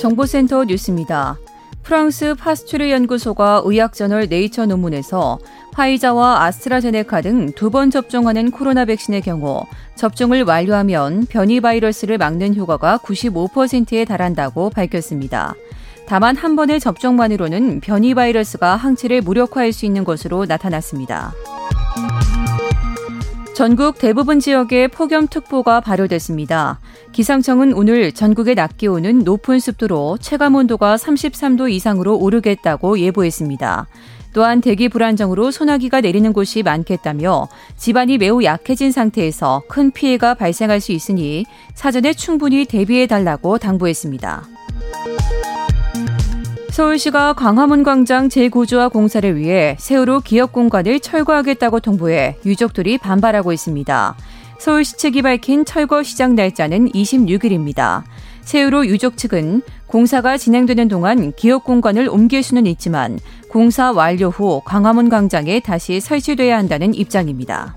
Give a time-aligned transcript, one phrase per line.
[0.00, 1.38] 정보센터 뉴스입니다.
[1.82, 5.38] 프랑스 파스투르 연구소가 의학 저널 네이처 논문에서
[5.72, 9.62] 화이자와 아스트라제네카 등 두 번 접종하는 코로나 백신의 경우
[9.96, 15.54] 접종을 완료하면 변이 바이러스를 막는 효과가 95%에 달한다고 밝혔습니다.
[16.06, 21.32] 다만 한 번의 접종만으로는 변이 바이러스가 항체를 무력화할 수 있는 것으로 나타났습니다.
[23.58, 26.78] 전국 대부분 지역에 폭염특보가 발효됐습니다.
[27.10, 33.88] 기상청은 오늘 전국의 낮 기온은 높은 습도로 체감 온도가 33도 이상으로 오르겠다고 예보했습니다.
[34.32, 40.92] 또한 대기 불안정으로 소나기가 내리는 곳이 많겠다며 집안이 매우 약해진 상태에서 큰 피해가 발생할 수
[40.92, 44.46] 있으니 사전에 충분히 대비해 달라고 당부했습니다.
[46.78, 54.14] 서울시가 광화문 광장 재구조화 공사를 위해 세월호 기업 공간을 철거하겠다고 통보해 유족들이 반발하고 있습니다.
[54.60, 58.04] 서울시 측이 밝힌 철거 시작 날짜는 26일입니다.
[58.42, 63.18] 세월호 유족 측은 공사가 진행되는 동안 기업 공간을 옮길 수는 있지만
[63.48, 67.74] 공사 완료 후 광화문 광장에 다시 설치돼야 한다는 입장입니다.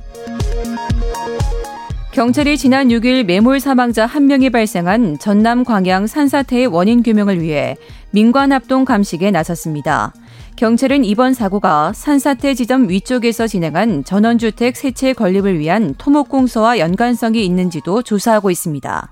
[2.11, 7.77] 경찰이 지난 6일 매몰 사망자 1명이 발생한 전남 광양 산사태의 원인 규명을 위해
[8.11, 10.13] 민관 합동 감식에 나섰습니다.
[10.57, 18.51] 경찰은 이번 사고가 산사태 지점 위쪽에서 진행한 전원주택 세채 건립을 위한 토목공사와 연관성이 있는지도 조사하고
[18.51, 19.09] 있습니다.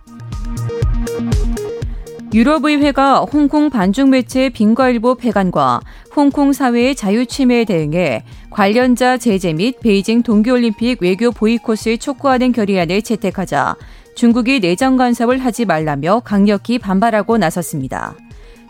[2.31, 5.79] 유럽의회가 홍콩 반중 매체 빙과일보 폐간과
[6.15, 13.75] 홍콩 사회의 자유 침해에 대응해 관련자 제재 및 베이징 동계올림픽 외교 보이콧을 촉구하는 결의안을 채택하자
[14.15, 18.15] 중국이 내정 간섭을 하지 말라며 강력히 반발하고 나섰습니다.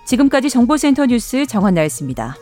[0.06, 2.36] 지금까지 정보센터 뉴스 정한나였습니다.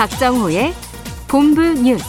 [0.00, 0.72] 박정호의
[1.28, 2.02] 본부 뉴스.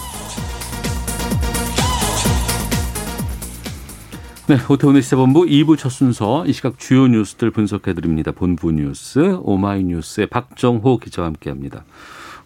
[4.48, 8.32] 네, 오태훈의 시사본부 2부 첫 순서 이 시각 주요 뉴스들 분석해 드립니다.
[8.32, 11.84] 본부 뉴스 오마이뉴스의 박정호 기자와 함께합니다.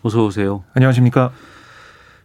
[0.02, 0.64] 어서 오세요.
[0.74, 1.32] 안녕하십니까.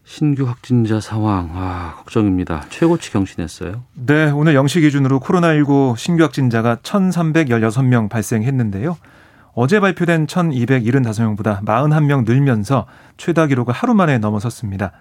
[0.04, 2.64] 신규 확진자 상황 아, 걱정입니다.
[2.70, 3.82] 최고치 경신했어요.
[3.92, 8.96] 네, 오늘 0시 기준으로 코로나19 신규 확진자가 1,316명 발생했는데요.
[9.52, 14.92] 어제 발표된 1,275명보다 41명 늘면서 최다 기록을 하루 만에 넘어섰습니다.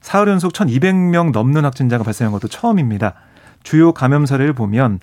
[0.00, 3.14] 사흘 연속 1,200명 넘는 확진자가 발생한 것도 처음입니다.
[3.62, 5.00] 주요 감염 사례를 보면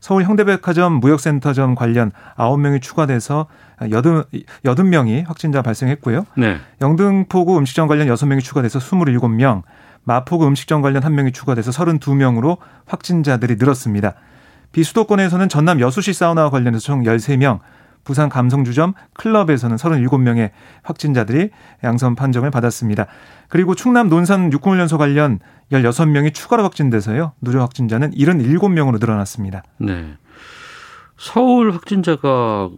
[0.00, 3.46] 서울 현대백화점 무역센터점 관련 9명이 추가돼서
[3.78, 6.24] 80, 명이 확진자 발생했고요.
[6.36, 6.56] 네.
[6.80, 9.62] 영등포구 음식점 관련 6명이 추가돼서 27명,
[10.04, 14.14] 마포구 음식점 관련 1명이 추가돼서 32명으로 확진자들이 늘었습니다.
[14.72, 17.58] 비수도권에서는 전남 여수시 사우나와 관련해서 총 13명,
[18.04, 20.50] 부산 감성주점 클럽에서는 37명의
[20.82, 21.50] 확진자들이
[21.84, 23.06] 양성 판정을 받았습니다.
[23.48, 25.40] 그리고 충남 논산 육군훈련소 관련
[25.72, 27.32] 16명이 추가로 확진돼서요.
[27.40, 29.62] 누적 확진자는 77명으로 늘어났습니다.
[29.78, 30.14] 네.
[31.16, 32.70] 서울 확진자가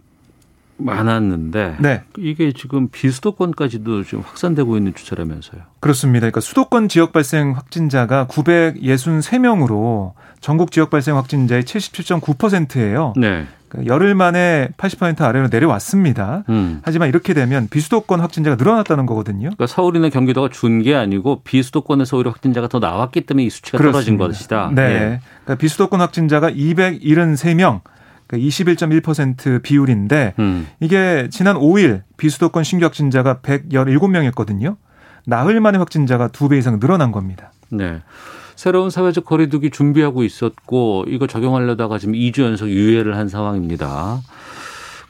[0.77, 2.03] 많았는데 네.
[2.17, 5.61] 이게 지금 비수도권까지도 지금 확산되고 있는 추세라면서요.
[5.79, 6.21] 그렇습니다.
[6.21, 13.13] 그러니까 수도권 지역 발생 확진자가 963명으로 전국 지역 발생 확진자의 77.9%예요.
[13.15, 13.47] 네.
[13.71, 16.43] 그러니까 열흘 만에 80% 아래로 내려왔습니다.
[16.49, 16.81] 음.
[16.83, 19.43] 하지만 이렇게 되면 비수도권 확진자가 늘어났다는 거거든요.
[19.43, 23.93] 그러니까 서울이나 경기도가 준 게 아니고 비수도권에서 오히려 확진자가 더 나왔기 때문에 이 수치가 그렇습니다.
[23.93, 24.71] 떨어진 것이다.
[24.75, 24.87] 네.
[24.89, 25.19] 네.
[25.45, 27.79] 그러니까 비수도권 확진자가 273명,
[28.27, 30.67] 그러니까 21.1% 비율인데 음.
[30.81, 34.75] 이게 지난 5일 비수도권 신규 확진자가 117명이었거든요.
[35.25, 37.53] 나흘 만에 확진자가 두 배 이상 늘어난 겁니다.
[37.69, 38.01] 네.
[38.61, 44.21] 새로운 사회적 거리두기 준비하고 있었고 이거 적용하려다가 지금 2주 연속 유예를 한 상황입니다.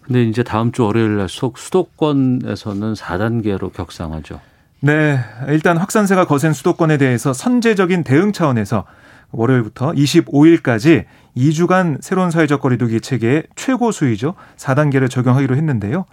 [0.04, 4.40] 근데 이제 다음 주 월요일 날 수도권에서는 4단계로 격상하죠.
[4.80, 5.20] 네.
[5.50, 8.86] 일단 확산세가 거센 수도권에 대해서 선제적인 대응 차원에서
[9.32, 11.04] 월요일부터 25일까지
[11.36, 14.36] 2주간 새로운 사회적 거리두기 체계의 최고 수위죠.
[14.56, 16.06] 4단계를 적용하기로 했는데요.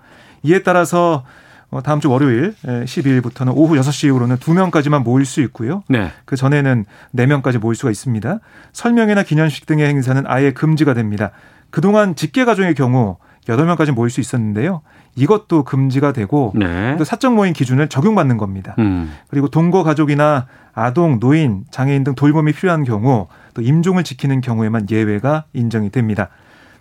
[0.43, 1.48] 이에 따라서 어,
[1.85, 5.83] 다음 주 월요일 12일부터는 오후 6시 이후로는 2명까지만 모일 수 있고요.
[5.89, 6.11] 네.
[6.25, 8.39] 그 전에는 4명까지 모일 수가 있습니다.
[8.73, 11.31] 설명회나 기념식 등의 행사는 아예 금지가 됩니다.
[11.71, 14.83] 그동안 직계 가족의 경우 8명까지 모일 수 있었는데요.
[15.15, 16.97] 이것도 금지가 되고 네.
[16.97, 18.75] 또 사적 모임 기준을 적용받는 겁니다.
[18.79, 19.13] 음.
[19.29, 25.45] 그리고 동거 가족이나 아동, 노인, 장애인 등 돌봄이 필요한 경우 또 임종을 지키는 경우에만 예외가
[25.53, 26.29] 인정이 됩니다.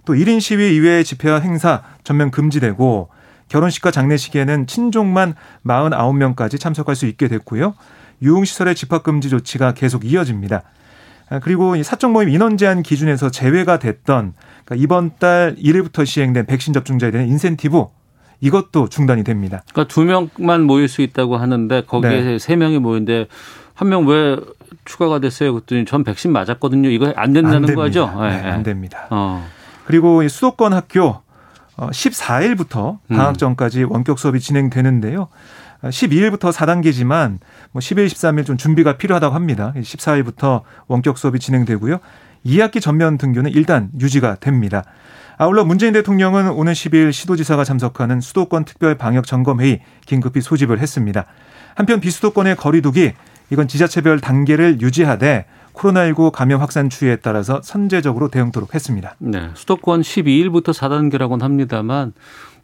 [0.05, 3.09] 또 1인 시위 이외의 집회와 행사 전면 금지되고
[3.49, 5.35] 결혼식과 장례식에는 친족만
[5.65, 7.75] 49명까지 참석할 수 있게 됐고요.
[8.21, 10.63] 유흥시설의 집합금지 조치가 계속 이어집니다.
[11.29, 14.33] 아, 그리고 이 사적 모임 인원 제한 기준에서 제외가 됐던
[14.65, 17.85] 그러니까 이번 달 1일부터 시행된 백신 접종자에 대한 인센티브
[18.39, 19.63] 이것도 중단이 됩니다.
[19.73, 22.39] 그러니까 두 명만 모일 수 있다고 하는데 거기에 네.
[22.39, 23.27] 세 명이 모이는데
[23.73, 24.37] 한 명 왜
[24.85, 25.53] 추가가 됐어요?
[25.53, 26.89] 그랬더니 전 백신 맞았거든요.
[26.89, 27.75] 이거 안 된다는 안.
[27.75, 28.11] 거죠?
[28.21, 28.51] 네, 예, 예.
[28.51, 29.07] 안 됩니다.
[29.11, 29.45] 어.
[29.85, 31.21] 그리고 이 수도권 학교
[31.77, 33.17] 14일부터 음.
[33.17, 35.27] 방학 전까지 원격 수업이 진행되는데요.
[35.83, 37.37] 12일부터 4단계지만
[37.71, 39.73] 뭐 12일, 13일 좀 준비가 필요하다고 합니다.
[39.75, 41.99] 14일부터 원격 수업이 진행되고요.
[42.45, 44.83] 2학기 전면 등교는 일단 유지가 됩니다.
[45.37, 51.25] 아울러 문재인 대통령은 오는 10일 시도지사가 참석하는 수도권 특별 방역 점검 회의 긴급히 소집을 했습니다.
[51.75, 53.13] 한편 비수도권의 거리두기
[53.51, 55.45] 이건 지자체별 단계를 유지하되
[55.77, 59.15] 코로나19 감염 확산 추이에 따라서 선제적으로 대응토록 했습니다.
[59.19, 59.49] 네.
[59.53, 62.13] 수도권 12일부터 4단계라고는 합니다만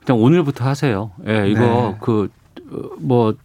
[0.06, 1.12] 그냥 오늘부터 하세요.
[1.28, 1.98] 예, 이거 네.
[2.02, 3.36] 그뭐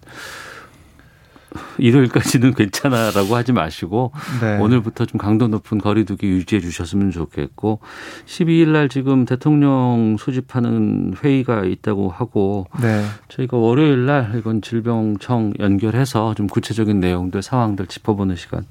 [1.78, 4.58] 일요일까지는 괜찮아라고 하지 마시고 네.
[4.58, 7.80] 오늘부터 좀 강도 높은 거리두기 유지해 주셨으면 좋겠고
[8.26, 13.04] 12일 날 지금 대통령 소집하는 회의가 있다고 하고 네.
[13.28, 18.64] 저희가 월요일 날 이건 질병청 연결해서 좀 구체적인 내용들 상황들 짚어보는 시간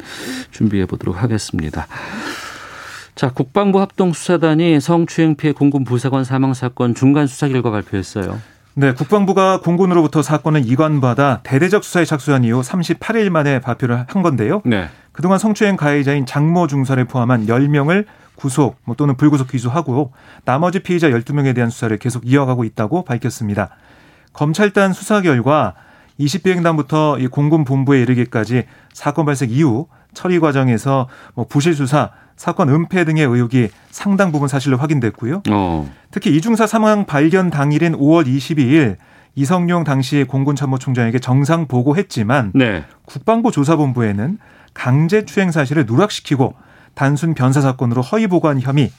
[0.52, 1.88] 준비해 보도록 하겠습니다.
[3.16, 8.40] 자, 국방부 합동수사단이 성추행 피해 공군 부사관 사망 사건 중간 수사 결과 발표했어요.
[8.80, 14.62] 네, 국방부가 공군으로부터 사건을 이관받아 대대적 수사에 착수한 이후 38일 만에 발표를 한 건데요.
[14.66, 14.88] 네.
[15.12, 20.14] 그동안 성추행 가해자인 장모 중사를 포함한 10명을 구속 뭐 또는 불구속 기소하고
[20.46, 23.70] 나머지 피의자 12명에 대한 수사를 계속 이어가고 있다고 밝혔습니다.
[24.34, 25.74] 검찰단 수사 결과
[26.20, 33.04] 20비행단부터 이 공군 본부에 이르기까지 사건 발생 이후 처리 과정에서 뭐 부실 수사, 사건 은폐
[33.06, 35.44] 등의 의혹이 상당 부분 사실로 확인됐고요.
[35.50, 35.92] 어.
[36.12, 38.98] 특히 이중사 사망 발견 당일인 5월 22일
[39.36, 42.84] 이성용 당시 공군 참모총장에게 정상 보고했지만 네.
[43.06, 44.40] 국방부 조사본부에는
[44.74, 46.56] 강제 추행 사실을 누락시키고
[46.94, 48.92] 단순 변사 사건으로 허위 보고한 혐의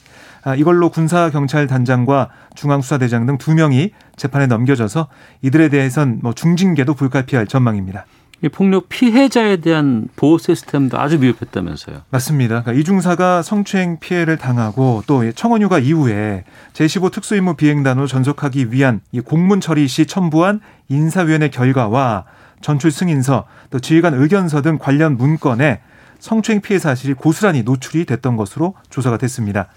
[0.43, 5.07] 아, 이걸로 군사 경찰 단장과 중앙 수사대장 등 두 명이 재판에 넘겨져서
[5.41, 8.05] 이들에 대해선 뭐 중징계도 불가피할 전망입니다.
[8.41, 12.03] 이 폭력 피해자에 대한 보호 시스템도 아주 미흡했다면서요.
[12.09, 12.61] 맞습니다.
[12.61, 19.59] 그러니까 이중사가 성추행 피해를 당하고 또 청원휴가 이후에 제15 특수임무 비행단으로 전속하기 위한 이 공문
[19.59, 22.25] 처리 시 첨부한 인사위원회 결과와
[22.61, 25.81] 전출 승인서 또 지휘관 의견서 등 관련 문건에
[26.19, 29.67] 성추행 피해 사실이 고스란히 노출이 됐던 것으로 조사가 됐습니다.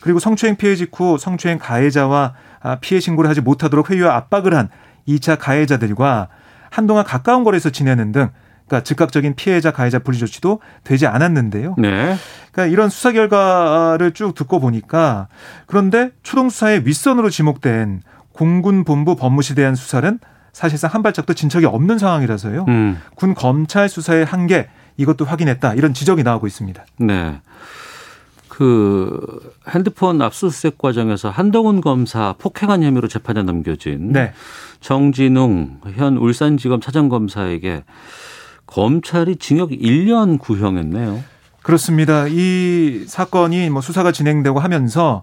[0.00, 4.68] 그리고 성추행 피해 직후 성추행 가해자와 아, 피해 신고를 하지 못하도록 회유와 압박을 한
[5.08, 6.28] 2차 가해자들과
[6.70, 8.30] 한동안 가까운 거리에서 지내는 등
[8.66, 11.74] 그러니까 즉각적인 피해자 가해자 분리 조치도 되지 않았는데요.
[11.76, 12.16] 네.
[12.52, 15.26] 그러니까 이런 수사 결과를 쭉 듣고 보니까
[15.66, 18.02] 그런데 초동 수사의 윗선으로 지목된
[18.32, 20.18] 공군 본부 법무실에 대한 수사는
[20.52, 22.64] 사실상 한 발짝도 진 적이 없는 상황이라서요.
[22.68, 23.00] 음.
[23.16, 26.84] 군 검찰 수사의 한계 이것도 확인했다 이런 지적이 나오고 있습니다.
[26.98, 27.40] 네.
[28.60, 29.18] 그
[29.70, 34.34] 핸드폰 압수수색 과정에서 한동훈 검사 폭행한 혐의로 재판에 넘겨진 네.
[34.82, 37.84] 정진웅 현 울산지검 차장검사에게
[38.66, 41.24] 검찰이 징역 1년 구형했네요.
[41.62, 42.26] 그렇습니다.
[42.28, 45.22] 이 사건이 뭐 수사가 진행되고 하면서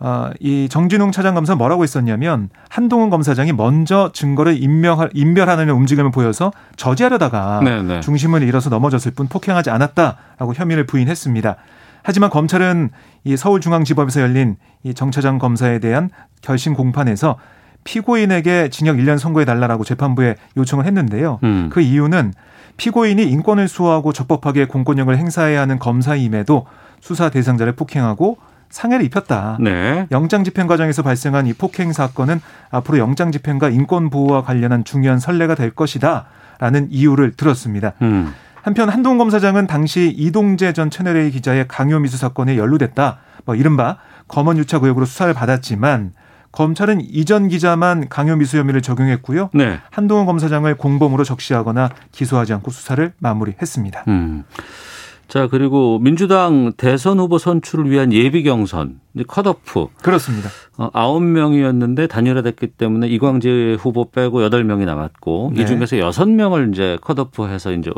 [0.00, 7.60] 어, 이 정진웅 차장검사 뭐라고 했었냐면 한동훈 검사장이 먼저 증거를 인명할, 인멸하는 움직임을 보여서 저지하려다가
[7.62, 8.00] 네네.
[8.00, 11.56] 중심을 잃어서 넘어졌을 뿐 폭행하지 않았다라고 혐의를 부인했습니다.
[12.02, 12.90] 하지만 검찰은
[13.24, 17.36] 이 서울중앙지법에서 열린 이 정차장 검사에 대한 결심 공판에서
[17.84, 21.40] 피고인에게 징역 1년 선고해 달라라고 재판부에 요청을 했는데요.
[21.42, 21.68] 음.
[21.72, 22.32] 그 이유는
[22.76, 26.66] 피고인이 인권을 수호하고 적법하게 공권력을 행사해야 하는 검사임에도
[27.00, 28.38] 수사 대상자를 폭행하고
[28.70, 29.58] 상해를 입혔다.
[29.60, 30.06] 네.
[30.10, 32.40] 영장 집행 과정에서 발생한 이 폭행 사건은
[32.70, 37.92] 앞으로 영장 집행과 인권 보호와 관련한 중요한 선례가 될 것이다라는 이유를 들었습니다.
[38.00, 38.32] 음.
[38.62, 43.18] 한편 한동 검 사장은 당시 이동재 전 채널A 기자의 강요 미수 사건에 연루됐다.
[43.44, 46.12] 뭐 이른바 검언 유착 의혹으로 수사를 받았지만
[46.52, 49.50] 검찰은 이전 기자만 강요 미수 혐의를 적용했고요.
[49.54, 49.80] 네.
[49.90, 54.04] 한동훈 검사장을 공범으로 적시하거나 기소하지 않고 수사를 마무리했습니다.
[54.08, 54.44] 음.
[55.32, 59.86] 자, 그리고 민주당 대선 후보 선출을 위한 예비 경선, 이제 컷오프.
[60.02, 60.50] 그렇습니다.
[60.76, 65.62] 어, 9명이었는데 단일화됐기 때문에 이광재 후보 빼고 8명이 남았고 네.
[65.62, 67.90] 이 중에서 6명을 이제 컷오프해서 이제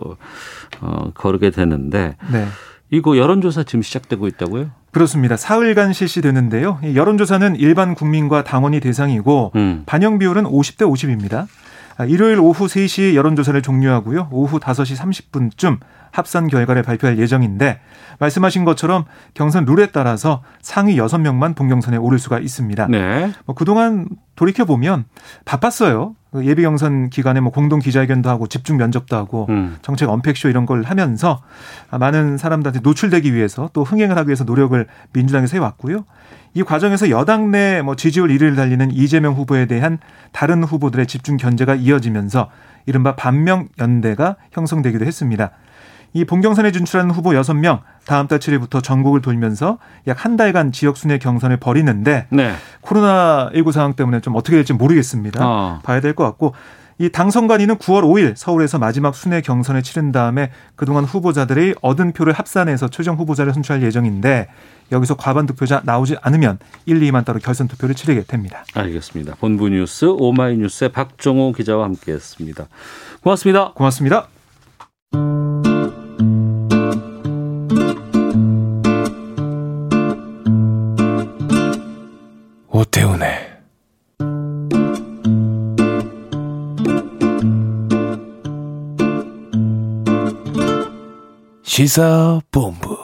[0.81, 2.47] 어, 거르게 되는데 네.
[2.93, 4.71] 이거 여론조사 지금 시작되고 있다고요?
[4.93, 5.37] 그렇습니다.
[5.37, 6.79] 사흘간 실시되는데요.
[6.95, 9.83] 여론조사는 일반 국민과 당원이 대상이고 음.
[9.87, 11.49] 반영 비율은 50대 50입니다.
[11.97, 14.29] 아, 일요일 오후 3시 여론조사를 종료하고요.
[14.31, 15.79] 오후 5시 30분쯤
[16.15, 17.81] 합산 결과를 발표할 예정인데
[18.21, 19.05] 말씀하신 것처럼
[19.35, 22.87] 경선 룰에 따라서 상위 6명만 본경선에 오를 수가 있습니다.
[22.89, 23.33] 네.
[23.47, 25.07] 뭐 그동안 돌이켜 보면
[25.45, 26.15] 바빴어요.
[26.31, 29.77] 그 예비 경선 기간에 뭐 공동 기자회견도 하고 집중 면접도 하고 음.
[29.83, 31.43] 정책 언팩쇼 이런 걸 하면서
[31.91, 36.05] 많은 사람들한테 노출되기 위해서 또 흥행을 하기 위해서 노력을 민주당에서 해왔고요.
[36.55, 39.99] 이 과정에서 여당 내 뭐 지지율 1위를 달리는 이재명 후보에 대한
[40.31, 42.51] 다른 후보들의 집중 견제가 이어지면서
[42.87, 45.51] 이른바 반명 연대가 형성되기도 했습니다.
[46.15, 51.19] 이 본경선에 진출하는 후보 6명 다음 달 7일부터 전국을 돌면서 약 한 달간 지역 순회
[51.19, 52.55] 경선을 벌이는데 네.
[52.81, 55.41] 코로나 19 상황 때문에 좀 어떻게 될지 모르겠습니다.
[55.47, 55.81] 어.
[55.83, 56.55] 봐야 될 것 같고
[56.99, 62.89] 이 당선관위는 9월 5일 서울에서 마지막 순회 경선을 치른 다음에 그동안 후보자들이 얻은 표를 합산해서
[62.89, 64.47] 최종 후보자를 선출할 예정인데
[64.93, 68.65] 여기서 과반 득표자 나오지 않으면 1, 2만 따로 결선 투표를 치르게 됩니다.
[68.75, 69.35] 알겠습니다.
[69.41, 72.67] 본부 뉴스 오마이뉴스의 박정호 기자와 함께했습니다.
[73.25, 73.73] 고맙습니다.
[73.73, 74.29] 고맙습니다.
[83.05, 83.61] 태훈의
[91.63, 93.04] 시사본부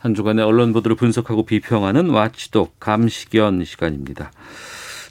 [0.00, 4.32] 한 주간의 언론 보도를 분석하고 비평하는 와치독 감시견 시간입니다.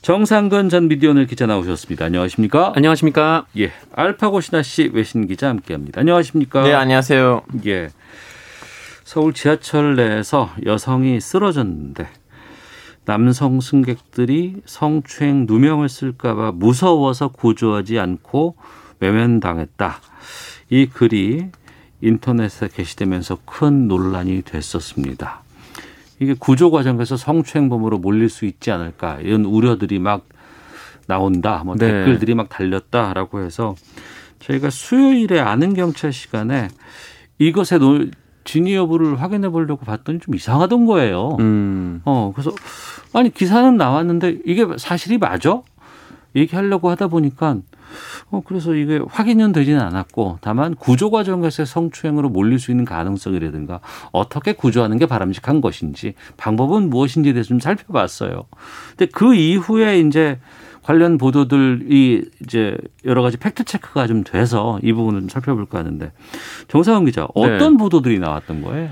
[0.01, 2.05] 정상근 전 미디어널 기자 나오셨습니다.
[2.05, 2.73] 안녕하십니까?
[2.75, 3.45] 안녕하십니까?
[3.59, 3.71] 예.
[3.93, 6.01] 알파고 신하 씨 외신 기자 함께 합니다.
[6.01, 6.63] 안녕하십니까?
[6.63, 7.43] 네, 안녕하세요.
[7.67, 7.89] 예.
[9.03, 12.07] 서울 지하철 내에서 여성이 쓰러졌는데
[13.05, 18.55] 남성 승객들이 성추행 누명을 쓸까봐 무서워서 구조하지 않고
[18.99, 19.99] 외면당했다.
[20.71, 21.49] 이 글이
[22.01, 25.41] 인터넷에 게시되면서 큰 논란이 됐었습니다.
[26.19, 30.27] 이게 구조 과정에서 성추행범으로 몰릴 수 있지 않을까 이런 우려들이 막
[31.07, 31.63] 나온다.
[31.65, 31.87] 뭐 네.
[31.87, 33.75] 댓글들이 막 달렸다라고 해서
[34.39, 36.67] 저희가 수요일에 아는 경찰 시간에
[37.39, 38.05] 이것의 노,
[38.43, 41.37] 진위 여부를 확인해 보려고 봤더니 좀 이상하던 거예요.
[41.39, 42.01] 음.
[42.05, 42.51] 어, 그래서
[43.13, 45.61] 아니 기사는 나왔는데 이게 사실이 맞아?
[46.35, 47.57] 얘기하려고 하다 보니까
[48.31, 53.79] 어, 그래서 이게 확인은 되지는 않았고 다만 구조 과정에서 성추행으로 몰릴 수 있는 가능성이라든가
[54.11, 58.45] 어떻게 구조하는 게 바람직한 것인지 방법은 무엇인지에 대해서 좀 살펴봤어요.
[58.97, 60.39] 근데 그 이후에 이제
[60.81, 66.11] 관련 보도들이 이제 여러 가지 팩트 체크가 좀 돼서 이 부분을 좀 살펴볼까 하는데
[66.67, 67.77] 정상훈 기자 어떤 네.
[67.77, 68.89] 보도들이 나왔던 거예요?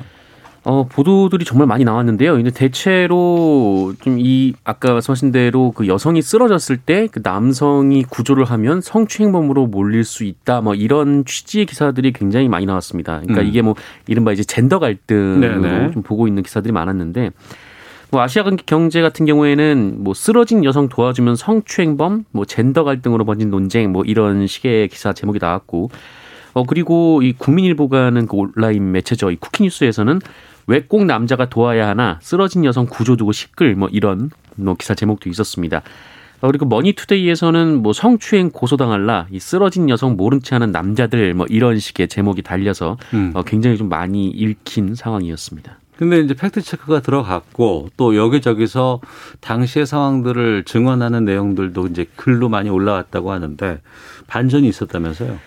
[0.69, 2.33] 어, 보도들이 정말 많이 나왔는데요.
[2.33, 8.81] 근데 대체로 좀 이 아까 말씀하신 대로 그 여성이 쓰러졌을 때 그 남성이 구조를 하면
[8.81, 10.59] 성추행범으로 몰릴 수 있다.
[10.59, 13.19] 뭐 이런 취지의 기사들이 굉장히 많이 나왔습니다.
[13.21, 13.47] 그러니까 음.
[13.47, 13.75] 이게 뭐
[14.07, 15.91] 이른바 이제 젠더 갈등으로 네네.
[15.91, 17.31] 좀 보고 있는 기사들이 많았는데
[18.11, 23.93] 뭐 아시아 경제 같은 경우에는 뭐 쓰러진 여성 도와주면 성추행범, 뭐 젠더 갈등으로 번진 논쟁
[23.93, 25.91] 뭐 이런 식의 기사 제목이 나왔고
[26.53, 29.31] 어 그리고 이 국민일보가 하는 그 온라인 매체죠.
[29.31, 30.19] 이 쿠키뉴스에서는
[30.67, 35.81] 왜 꼭 남자가 도와야 하나 쓰러진 여성 구조두고 시끌 뭐 이런 뭐 기사 제목도 있었습니다.
[36.39, 41.79] 어, 그리고 머니투데이에서는 뭐 성추행 고소당할라 이 쓰러진 여성 모른 채 하는 남자들 뭐 이런
[41.79, 43.31] 식의 제목이 달려서 음.
[43.33, 45.79] 어, 굉장히 좀 많이 읽힌 상황이었습니다.
[45.97, 49.01] 근데 이제 팩트 체크가 들어갔고 또 여기저기서
[49.41, 53.81] 당시의 상황들을 증언하는 내용들도 이제 글로 많이 올라왔다고 하는데
[54.27, 55.39] 반전이 있었다면서요?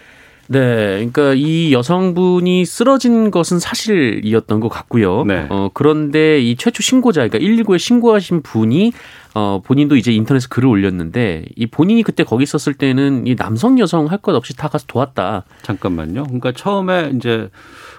[0.52, 0.58] 네,
[0.96, 5.24] 그러니까 이 여성분이 쓰러진 것은 사실이었던 것 같고요.
[5.24, 5.46] 네.
[5.48, 8.92] 어, 그런데 이 최초 신고자, 그러니까 119에 신고하신 분이
[9.34, 14.06] 어, 본인도 이제 인터넷에 글을 올렸는데 이 본인이 그때 거기 있었을 때는 이 남성 여성
[14.10, 15.44] 할 것 없이 다 가서 도왔다.
[15.62, 16.24] 잠깐만요.
[16.24, 17.48] 그러니까 처음에 이제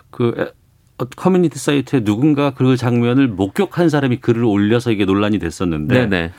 [0.09, 0.51] 그
[1.15, 6.31] 커뮤니티 사이트에 누군가 그 장면을 목격한 사람이 글을 올려서 이게 논란이 됐었는데 네네.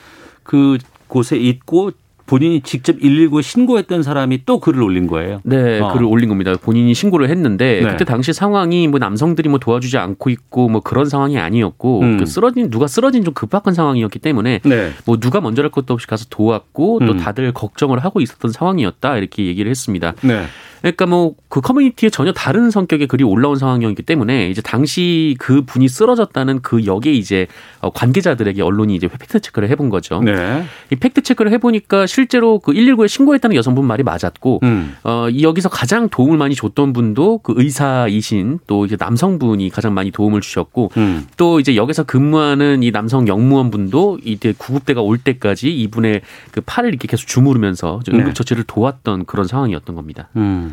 [0.42, 0.76] 그
[1.08, 1.90] 곳에 있고
[2.26, 5.40] 본인이 직접 119에 신고했던 사람이 또 글을 올린 거예요.
[5.44, 5.92] 네, 어.
[5.92, 6.54] 글을 올린 겁니다.
[6.60, 7.88] 본인이 신고를 했는데 네.
[7.90, 12.18] 그때 당시 상황이 뭐 남성들이 뭐 도와주지 않고 있고 뭐 그런 상황이 아니었고 음.
[12.18, 14.90] 그 쓰러진 누가 쓰러진 좀 급박한 상황이었기 때문에 네.
[15.04, 17.16] 뭐 누가 먼저 할 것도 없이 가서 도왔고 또 음.
[17.18, 20.14] 다들 걱정을 하고 있었던 상황이었다 이렇게 얘기를 했습니다.
[20.22, 20.44] 네.
[20.82, 25.86] 그러니까 뭐 그 커뮤니티에 전혀 다른 성격의 글이 올라온 상황이었기 때문에 이제 당시 그 분이
[25.86, 27.46] 쓰러졌다는 그 역에 이제
[27.80, 30.22] 어, 관계자들에게 언론이 이제 팩트 체크를 해본 거죠.
[30.22, 30.64] 네.
[30.90, 34.96] 이 팩트 체크를 해보니까 실제로 그 119에 신고했다는 여성분 말이 맞았고, 음.
[35.04, 40.10] 어, 이 여기서 가장 도움을 많이 줬던 분도 그 의사이신 또 이제 남성분이 가장 많이
[40.10, 41.26] 도움을 주셨고, 음.
[41.36, 47.08] 또 이제 여기서 근무하는 이 남성 역무원분도 이때 구급대가 올 때까지 이분의 그 팔을 이렇게
[47.08, 48.22] 계속 주무르면서 좀 네.
[48.22, 50.30] 응급처치를 도왔던 그런 상황이었던 겁니다.
[50.36, 50.71] 음.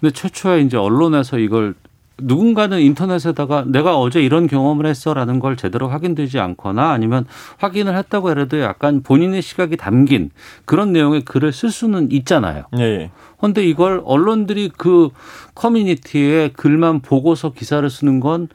[0.00, 1.74] 근데 최초에 이제 언론에서 이걸
[2.18, 7.26] 누군가는 인터넷에다가 내가 어제 이런 경험을 했어라는 걸 제대로 확인되지 않거나 아니면
[7.58, 10.30] 확인을 했다고 해도 약간 본인의 시각이 담긴
[10.64, 12.64] 그런 내용의 글을 쓸 수는 있잖아요.
[12.78, 13.10] 예.
[13.38, 15.08] 그런데 이걸 언론들이 그
[15.54, 18.48] 커뮤니티에 글만 보고서 기사를 쓰는 건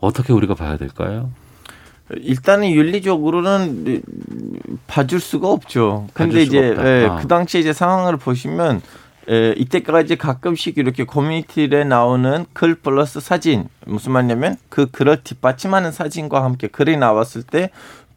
[0.00, 1.30] 어떻게 우리가 봐야 될까요?
[2.16, 4.02] 일단은 윤리적으로는
[4.86, 6.06] 봐줄 수가 없죠.
[6.12, 6.58] 근데 이제.
[6.78, 7.16] 예, 아.
[7.16, 8.82] 그 당시 이제 상황을 보시면
[9.30, 16.44] 예, 이때까지 가끔씩 이렇게 커뮤니티에 나오는 글 플러스 사진 무슨 말이냐면 그 글을 뒷받침하는 사진과
[16.44, 17.70] 함께 글이 나왔을 때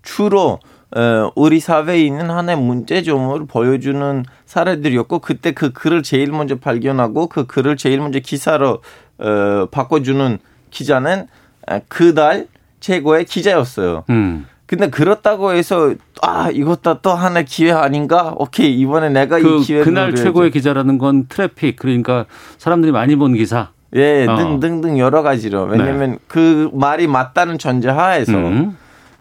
[0.03, 0.59] 주로
[0.95, 7.45] 어, 우리 사회에 있는 하나의 문제점을 보여주는 사례들이었고 그때 그 글을 제일 먼저 발견하고 그
[7.45, 8.81] 글을 제일 먼저 기사로
[9.17, 10.39] 어, 바꿔주는
[10.71, 11.27] 기자는
[11.65, 12.47] 아, 그날
[12.79, 14.05] 최고의 기자였어요.
[14.09, 14.47] 음.
[14.67, 18.33] 근데 그렇다고 해서 아 이것도 또 하나 기회 아닌가?
[18.37, 20.13] 오케이 이번에 내가 그 이 기회를 그날.
[20.15, 22.25] 최고의 기자라는 건 트래픽 그러니까
[22.57, 23.69] 사람들이 많이 본 기사.
[23.95, 24.35] 예 어.
[24.35, 28.77] 등등등 여러 가지로 왜냐면 그 말이 맞다는 전제하에서 음.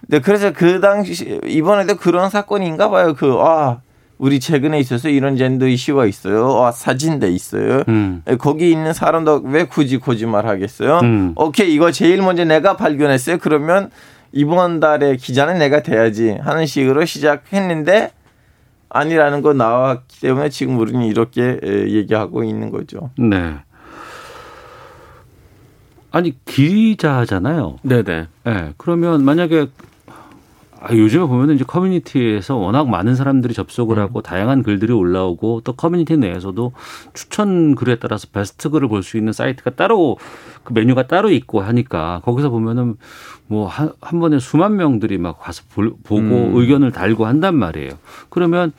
[0.09, 3.15] 네, 그래서 그 당시 이번에도 그런 사건인가 봐요.
[3.15, 3.79] 그아
[4.19, 6.65] 우리 최근에 있어서 이런 젠더 이슈가 있어요.
[6.65, 7.85] 아 사진대 있어요.
[7.87, 8.23] 음.
[8.29, 10.99] 예, 거기 있는 사람도 왜 굳이 거짓말 하겠어요?
[11.05, 11.33] 음.
[11.37, 13.38] 오케이 이거 제일 먼저 내가 발견했어요.
[13.38, 13.91] 그러면
[14.37, 18.12] 이번 달에 기자는 내가 돼야지 하는 식으로 시작했는데
[18.90, 23.11] 아니라는 거 나왔기 때문에 지금 우리는 이렇게 예, 얘기하고 있는 거죠.
[23.19, 23.55] 네.
[26.11, 27.78] 아니 기자잖아요.
[27.83, 28.26] 네네.
[28.47, 28.73] 예.
[28.76, 29.69] 그러면 만약에
[30.78, 36.16] 아, 요즘에 보면은 이제 커뮤니티에서 워낙 많은 사람들이 접속을 하고 다양한 글들이 올라오고 또 커뮤니티
[36.19, 36.73] 내에서도
[37.14, 40.18] 추천 글에 따라서 베스트 글을 볼 수 있는 사이트가 따로
[40.62, 42.96] 그 메뉴가 따로 있고 하니까 거기서 보면은
[43.48, 46.52] 뭐한 한 번에 수만 명들이 막 가서 볼- 보고 음.
[46.56, 47.90] 의견을 달고 한단 말이에요.
[48.28, 48.72] 그러면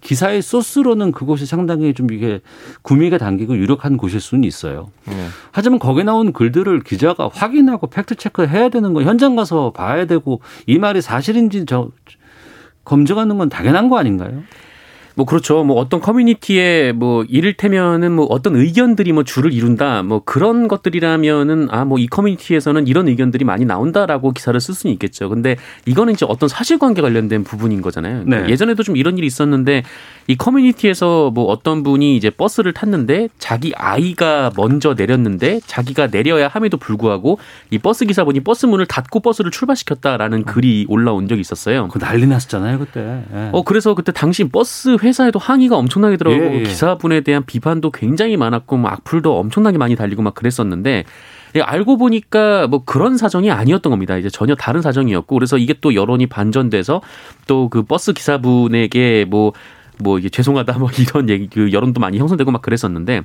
[0.00, 2.40] 기사의 소스로는 그곳이 상당히 좀 이게
[2.82, 4.90] 구미가 당기고 유력한 곳일 수는 있어요.
[5.06, 5.14] 네.
[5.52, 10.78] 하지만 거기에 나온 글들을 기자가 확인하고 팩트 체크해야 되는 거 현장 가서 봐야 되고 이
[10.78, 11.90] 말이 사실인지 저
[12.84, 14.42] 검증하는 건 당연한 거 아닌가요?
[15.14, 15.62] 뭐 그렇죠.
[15.64, 20.02] 뭐 어떤 커뮤니티에 뭐 이를테면은 뭐 어떤 의견들이 뭐 주를 이룬다.
[20.02, 25.28] 뭐 그런 것들이라면은 아 뭐 이 커뮤니티에서는 이런 의견들이 많이 나온다라고 기사를 쓸 수는 있겠죠.
[25.28, 28.24] 근데 이거는 이제 어떤 사실관계 관련된 부분인 거잖아요.
[28.26, 28.46] 네.
[28.48, 29.82] 예전에도 좀 이런 일이 있었는데
[30.26, 36.76] 이 커뮤니티에서 뭐 어떤 분이 이제 버스를 탔는데 자기 아이가 먼저 내렸는데 자기가 내려야 함에도
[36.76, 37.38] 불구하고
[37.70, 41.88] 이 버스 기사분이 버스 문을 닫고 버스를 출발시켰다라는 글이 올라온 적이 있었어요.
[41.88, 43.22] 그 난리 났었잖아요 그때.
[43.34, 43.50] 예.
[43.52, 46.62] 어 그래서 그때 당시 버스 회사에도 항의가 엄청나게 들어가고 예, 예.
[46.62, 51.04] 기사분에 대한 비판도 굉장히 많았고 뭐 악플도 엄청나게 많이 달리고 막 그랬었는데
[51.54, 54.16] 예, 알고 보니까 뭐 그런 사정이 아니었던 겁니다.
[54.16, 57.02] 이제 전혀 다른 사정이었고 그래서 이게 또 여론이 반전돼서
[57.46, 62.60] 또 그 버스 기사분에게 뭐뭐 이게 죄송하다 뭐 이런 얘기 그 여론도 많이 형성되고 막
[62.60, 63.22] 그랬었는데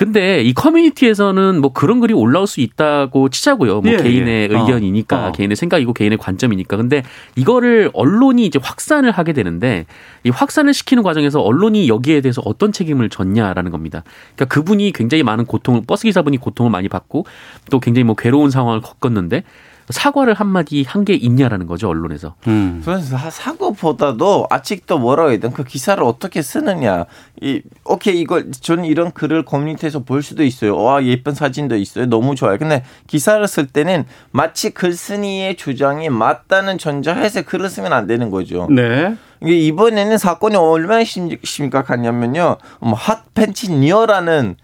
[0.00, 3.82] 근데 이 커뮤니티에서는 뭐 그런 글이 올라올 수 있다고 치자고요.
[3.82, 4.56] 뭐 예, 개인의 예.
[4.56, 4.60] 어.
[4.60, 5.32] 의견이니까 어.
[5.32, 6.78] 개인의 생각이고 개인의 관점이니까.
[6.78, 7.02] 근데
[7.36, 9.84] 이거를 언론이 이제 확산을 하게 되는데
[10.24, 14.02] 이 확산을 시키는 과정에서 언론이 여기에 대해서 어떤 책임을 졌냐라는 겁니다.
[14.36, 17.26] 그러니까 그분이 굉장히 많은 고통을 버스 기사분이 고통을 많이 받고
[17.70, 19.44] 또 굉장히 뭐 괴로운 상황을 겪었는데
[19.90, 22.34] 사과를 한마디 한 게 있냐라는 거죠 언론에서.
[22.46, 22.82] 음.
[22.84, 27.06] 그래서 사고보다도 아직도 뭐라고 해야 되나 그 기사를 어떻게 쓰느냐.
[27.40, 30.76] 이 오케이 이걸 저는 이런 글을 커뮤니티에서 볼 수도 있어요.
[30.76, 32.06] 와 예쁜 사진도 있어요.
[32.06, 32.58] 너무 좋아요.
[32.58, 38.66] 근데 기사를 쓸 때는 마치 글쓴이의 주장이 맞다는 전제하에서 글을 쓰면 안 되는 거죠.
[38.70, 39.16] 네.
[39.42, 42.56] 이게 이번에는 사건이 얼마나 심- 심각하냐면요.
[42.80, 44.56] 뭐 핫팬치니어라는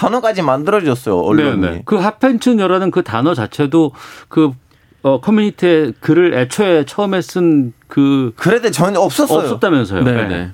[0.00, 1.18] 단어까지 만들어졌어요.
[1.18, 1.60] 언론이.
[1.60, 1.82] 네네.
[1.86, 3.92] 그 핫팬츠녀라는 그 단어 자체도
[4.28, 4.50] 그
[5.02, 9.38] 어, 커뮤니티에 글을 애초에 처음에 쓴 그 그래도 전혀 없었어요.
[9.38, 10.02] 없었다면서요.
[10.02, 10.28] 네, 네.
[10.28, 10.50] 네.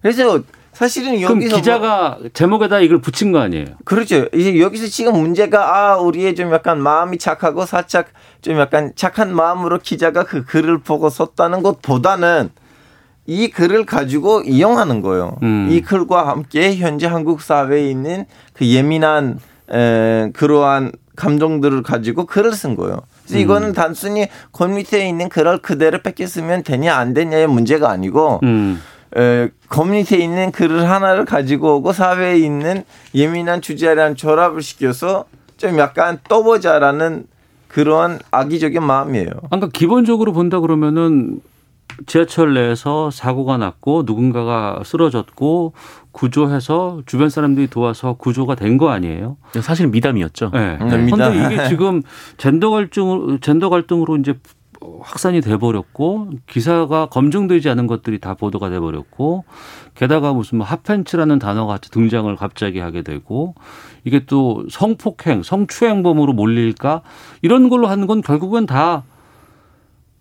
[0.00, 0.40] 그래서
[0.72, 3.66] 사실은 여기서 뭐- 기자가 제목에다 이걸 붙인 거 아니에요?
[3.84, 4.28] 그렇죠.
[4.34, 8.06] 이제 여기서 지금 문제가 아 우리의 좀 약간 마음이 착하고 살짝
[8.40, 12.50] 좀 약간 착한 마음으로 기자가 그 글을 보고 썼다는 것보다는
[13.26, 15.36] 이 글을 가지고 이용하는 거예요.
[15.42, 15.68] 음.
[15.70, 19.38] 이 글과 함께 현재 한국 사회에 있는 그 예민한
[19.72, 23.00] 에, 그러한 감정들을 가지고 글을 쓴 거예요.
[23.24, 28.80] 그래서 이거는 단순히 컴퓨터에 있는 글을 그대로 뺏겨 쓰면 되냐 안 되냐의 문제가 아니고 음.
[29.16, 32.84] 에, 커뮤니티에 있는 글을 하나를 가지고 오고 사회에 있는
[33.14, 35.24] 예민한 주제랑 결합을 시켜서
[35.56, 37.26] 좀 약간 떠보자라는
[37.66, 39.30] 그런 악의적인 마음이에요.
[39.46, 41.40] 그러니까 기본적으로 본다 그러면은
[42.06, 45.72] 지하철 내에서 사고가 났고 누군가가 쓰러졌고
[46.12, 49.36] 구조해서 주변 사람들이 도와서 구조가 된 거 아니에요?
[49.62, 50.50] 사실 미담이었죠.
[50.52, 50.76] 네.
[50.80, 51.52] 음, 그런데 미담.
[51.52, 52.02] 이게 지금
[52.36, 54.34] 젠더 갈등 젠더 갈등으로 이제
[55.00, 59.44] 확산이 돼 버렸고 기사가 검증되지 않은 것들이 다 보도가 돼 버렸고
[59.94, 63.54] 게다가 무슨 뭐 핫팬츠라는 단어가 등장을 갑자기 하게 되고
[64.04, 67.00] 이게 또 성폭행, 성추행범으로 몰릴까
[67.40, 69.04] 이런 걸로 하는 건 결국은 다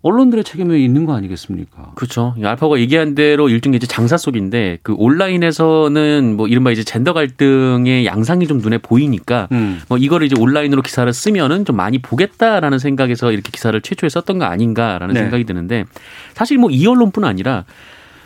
[0.06, 1.94] 언론들의 책임이 있는 거 아니겠습니까?
[1.96, 2.36] 그렇죠.
[2.40, 8.46] 알파고가 얘기한 대로 일종의 이제 장사 속인데 그 온라인에서는 뭐 이른바 이제 젠더 갈등의 양상이
[8.46, 9.82] 좀 눈에 보이니까 음.
[9.90, 14.46] 뭐 이거를 이제 온라인으로 기사를 쓰면은 좀 많이 보겠다라는 생각에서 이렇게 기사를 최초에 썼던 거
[14.46, 15.22] 아닌가라는 네.
[15.22, 15.86] 생각이 드는데
[16.36, 17.64] 사실 뭐 이 언론뿐 아니라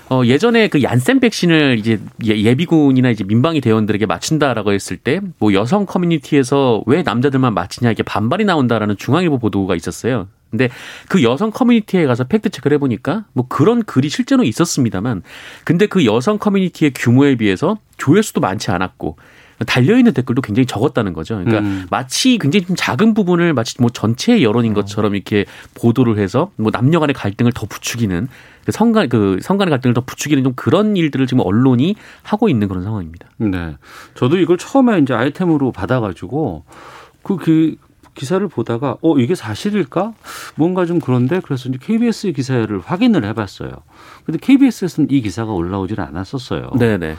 [0.09, 5.53] 어 예전에 그 얀센 백신을 이제 예- 예비군이나 이제 민방위 대원들에게 맞춘다라고 했을 때 뭐
[5.53, 10.27] 여성 커뮤니티에서 왜 남자들만 맞히냐 이게 반발이 나온다라는 중앙일보 보도가 있었어요.
[10.49, 10.69] 근데
[11.07, 15.21] 그 여성 커뮤니티에 가서 팩트 체크를 해보니까 뭐 그런 글이 실제로 있었습니다만
[15.63, 19.17] 근데 그 여성 커뮤니티의 규모에 비해서 조회수도 많지 않았고
[19.65, 21.35] 달려있는 댓글도 굉장히 적었다는 거죠.
[21.35, 21.85] 그러니까 음.
[21.89, 26.99] 마치 굉장히 좀 작은 부분을 마치 뭐 전체의 여론인 것처럼 이렇게 보도를 해서 뭐 남녀
[26.99, 28.29] 간의 갈등을 더 부추기는
[28.65, 32.83] 그 성간 그 성간의 갈등을 더 부추기는 좀 그런 일들을 지금 언론이 하고 있는 그런
[32.83, 33.27] 상황입니다.
[33.37, 33.75] 네.
[34.15, 36.63] 저도 이걸 처음에 이제 아이템으로 받아가지고
[37.23, 37.75] 그, 그
[38.19, 40.13] 기사를 보다가 어 이게 사실일까?
[40.55, 43.71] 뭔가 좀 그런데 그래서 이제 KBS 기사를 확인을 해봤어요.
[44.25, 46.71] 근데 KBS에서는 이 기사가 올라오질 않았었어요.
[46.77, 47.15] 네네.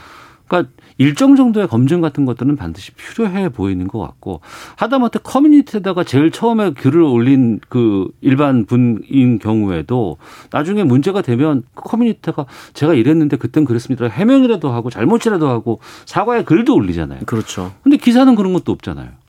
[0.46, 4.40] 그러니까 일정 정도의 검증 같은 것들은 반드시 필요해 보이는 것 같고
[4.76, 10.18] 하다못해 커뮤니티에다가 제일 처음에 글을 올린 그 일반 분인 경우에도
[10.50, 16.74] 나중에 문제가 되면 그 커뮤니티가 제가 이랬는데 그땐 그랬습니다 해명이라도 하고 잘못이라도 하고 사과의 글도
[16.74, 17.20] 올리잖아요.
[17.26, 17.72] 그렇죠.
[17.82, 19.19] 근데 기사는 그런 것도 없잖아요.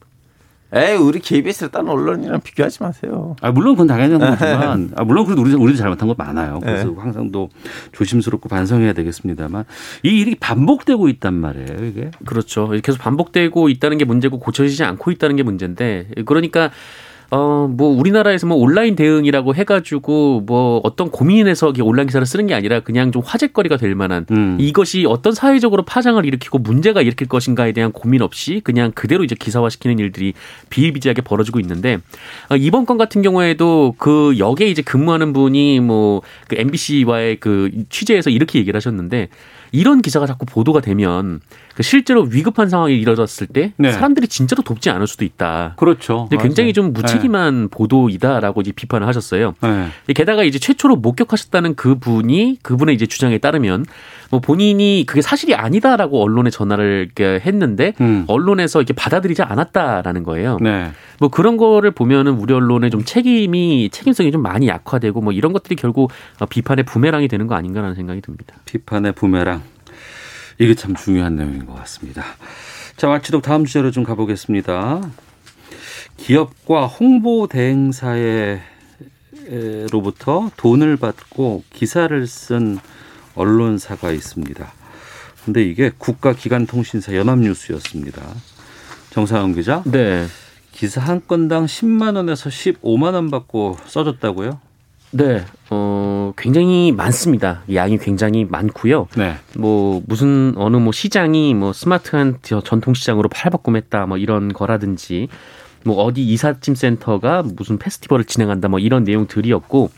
[0.74, 3.36] 에이, 우리 KBS를 다른 언론이랑 비교하지 마세요.
[3.42, 6.60] 아, 물론 그건 당연한 거지만, 아, 물론 그래도 우리, 우리도 잘못한 거 많아요.
[6.62, 6.96] 그래서 네.
[6.98, 7.50] 항상 또
[7.92, 9.66] 조심스럽고 반성해야 되겠습니다만,
[10.04, 12.12] 이 일이 반복되고 있단 말이에요, 이게.
[12.26, 12.70] 그렇죠.
[12.84, 16.72] 계속 반복되고 있다는 게 문제고 고쳐지지 않고 있다는 게 문제인데 그러니까
[17.32, 22.54] 어 뭐 우리나라에서 뭐 온라인 대응이라고 해가지고 뭐 어떤 고민에서 이렇게 온라인 기사를 쓰는 게
[22.54, 24.58] 아니라 그냥 좀 화제거리가 될 만한 음.
[24.60, 30.00] 이것이 어떤 사회적으로 파장을 일으키고 문제가 일으킬 것인가에 대한 고민 없이 그냥 그대로 이제 기사화시키는
[30.00, 30.34] 일들이
[30.70, 32.00] 비일비재하게 벌어지고 있는데
[32.50, 38.30] 어, 이번 건 같은 경우에도 그 역에 이제 근무하는 분이 뭐 그 MBC와의 그 취재에서
[38.30, 39.30] 이렇게 얘기를 하셨는데
[39.72, 41.40] 이런 기사가 자꾸 보도가 되면
[41.76, 43.92] 그 실제로 위급한 상황이 이뤄졌을 때 네.
[43.92, 45.76] 사람들이 진짜로 돕지 않을 수도 있다.
[45.78, 46.28] 그렇죠.
[46.30, 46.72] 굉장히.
[46.72, 49.56] 좀 무책임한 보도이다라고 이제 비판을 하셨어요.
[49.62, 49.90] 네.
[50.14, 53.86] 게다가 이제 최초로 목격하셨다는 그 분이 그분의 이제 주장에 따르면
[54.30, 58.24] 뭐 본인이 그게 사실이 아니다라고 언론에 전화를 했는데 음.
[58.28, 60.58] 언론에서 이렇게 받아들이지 않았다라는 거예요.
[60.62, 60.92] 네.
[61.20, 65.76] 뭐 그런 거를 보면은 우리 언론의 좀 책임이 책임성이 좀 많이 약화되고 뭐 이런 것들이
[65.76, 68.56] 결국 어, 비판의 부메랑이 되는 거 아닌가라는 생각이 듭니다.
[68.66, 69.61] 비판의 부메랑.
[70.62, 72.24] 이게 참 중요한 내용인 것 같습니다.
[72.96, 75.02] 자, 마치도 다음 주제로 좀 가보겠습니다.
[76.18, 78.62] 기업과 홍보 대행사에로부터
[80.58, 82.78] 돈을 받고 기사를 쓴
[83.34, 84.72] 언론사가 있습니다.
[85.46, 88.22] 근데 이게 국가기관통신사 연합뉴스였습니다.
[89.10, 90.28] 정상훈 기자, 네.
[90.72, 94.60] 기사 한 건당 10만 원에서 15만 원 받고 써줬다고요?
[95.12, 95.44] 네.
[95.70, 97.62] 어, 굉장히 많습니다.
[97.74, 99.08] 양이 굉장히 많고요.
[99.16, 99.36] 네.
[99.58, 105.28] 뭐 무슨 어느 뭐 시장이 뭐 스마트한 저 전통 시장으로 팔바꿈했다 뭐 이런 거라든지
[105.84, 109.90] 뭐 어디 이삿짐 센터가 무슨 페스티벌을 진행한다 뭐 이런 내용들이었고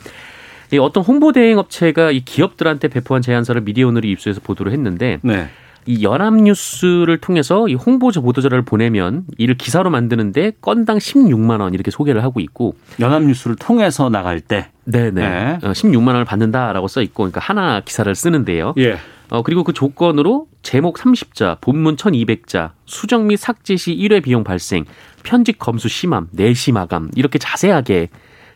[0.72, 5.50] 이 어떤 홍보 대행 업체가 이 기업들한테 배포한 제안서를 미디어 오늘이 입수해서 보도를 했는데 네.
[5.86, 12.24] 이 연합뉴스를 통해서 이 홍보 보도자료를 보내면 이를 기사로 만드는데 건당 16만 원 이렇게 소개를
[12.24, 14.70] 하고 있고 연합뉴스를 통해서 나갈 때.
[14.86, 15.60] 네네 네.
[15.64, 18.74] 어, 16만 원을 받는다라고 써 있고 그러니까 하나 기사를 쓰는데요.
[18.78, 18.98] 예.
[19.30, 24.86] 어, 그리고 그 조건으로 제목 30자, 본문 1200자, 수정 및 삭제 시 1회 비용 발생,
[25.24, 28.10] 편집 검수 심함, 내시 마감 이렇게 자세하게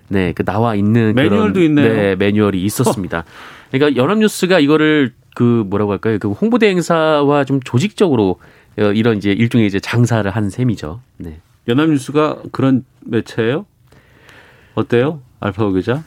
[0.09, 1.93] 네, 그 나와 있는 매뉴얼도 그런, 있네요.
[1.93, 3.25] 네, 매뉴얼이 있었습니다.
[3.71, 6.17] 그러니까 연합뉴스가 이거를 그 뭐라고 할까요?
[6.19, 8.39] 그 홍보대 행사와 좀 조직적으로
[8.79, 10.99] 어, 이런 이제 일종의 이제 장사를 한 셈이죠.
[11.17, 11.37] 네.
[11.67, 13.67] 연합뉴스가 그런 매체예요?
[14.73, 15.21] 어때요?
[15.39, 16.03] 알파고 기자?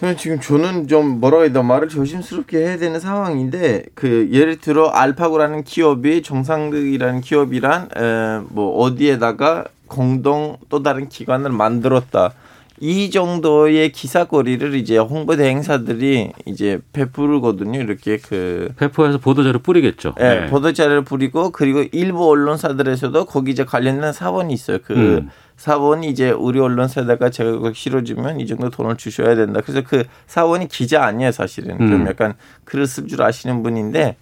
[0.00, 4.88] 저는 지금 저는 좀 뭐라고 해야 되나 말을 조심스럽게 해야 되는 상황인데 그 예를 들어
[4.88, 12.32] 알파고라는 기업이 정상극이라는 기업이란 에, 뭐 어디에다가 공동 또 다른 기관을 만들었다
[12.80, 17.80] 이 정도의 기사거리를 이제 홍보 대 행사들이 이제 베푸르거든요.
[17.80, 20.14] 이렇게 그 배포해서 보도자료 뿌리겠죠.
[20.20, 20.46] 예, 네.
[20.46, 24.78] 보도자료를 뿌리고 그리고 일부 언론사들에서도 거기 이제 관련된 사본이 있어요.
[24.84, 25.30] 그 음.
[25.56, 29.60] 사본이 이제 우리 언론사에다가 제가 그걸 실어주면 이 정도 돈을 주셔야 된다.
[29.64, 31.80] 그래서 그 사본이 기자 아니에요, 사실은.
[31.80, 31.88] 음.
[31.88, 32.34] 좀 약간
[32.64, 34.16] 글을 쓸 줄 아시는 분인데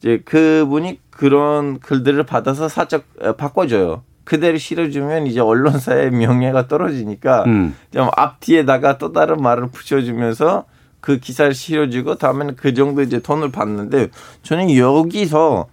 [0.00, 4.02] 이제 그분이 그런 글들을 받아서 살짝 어, 바꿔줘요.
[4.24, 7.74] 그대로 실어주면 이제 언론사의 명예가 떨어지니까 음.
[7.92, 10.64] 좀 앞뒤에다가 또 다른 말을 붙여주면서
[11.00, 14.08] 그 기사를 실어주고 다음에는 그 정도 이제 돈을 받는데
[14.42, 15.66] 저는 여기서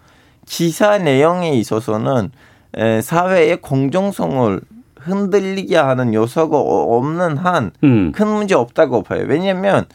[0.48, 2.32] 기사 내용에 있어서는
[2.76, 4.60] 에, 사회의 공정성을
[5.00, 8.12] 흔들리게 하는 요소가 어- 없는 한큰 음.
[8.28, 9.24] 문제 없다고 봐요.
[9.28, 9.86] 왜냐하면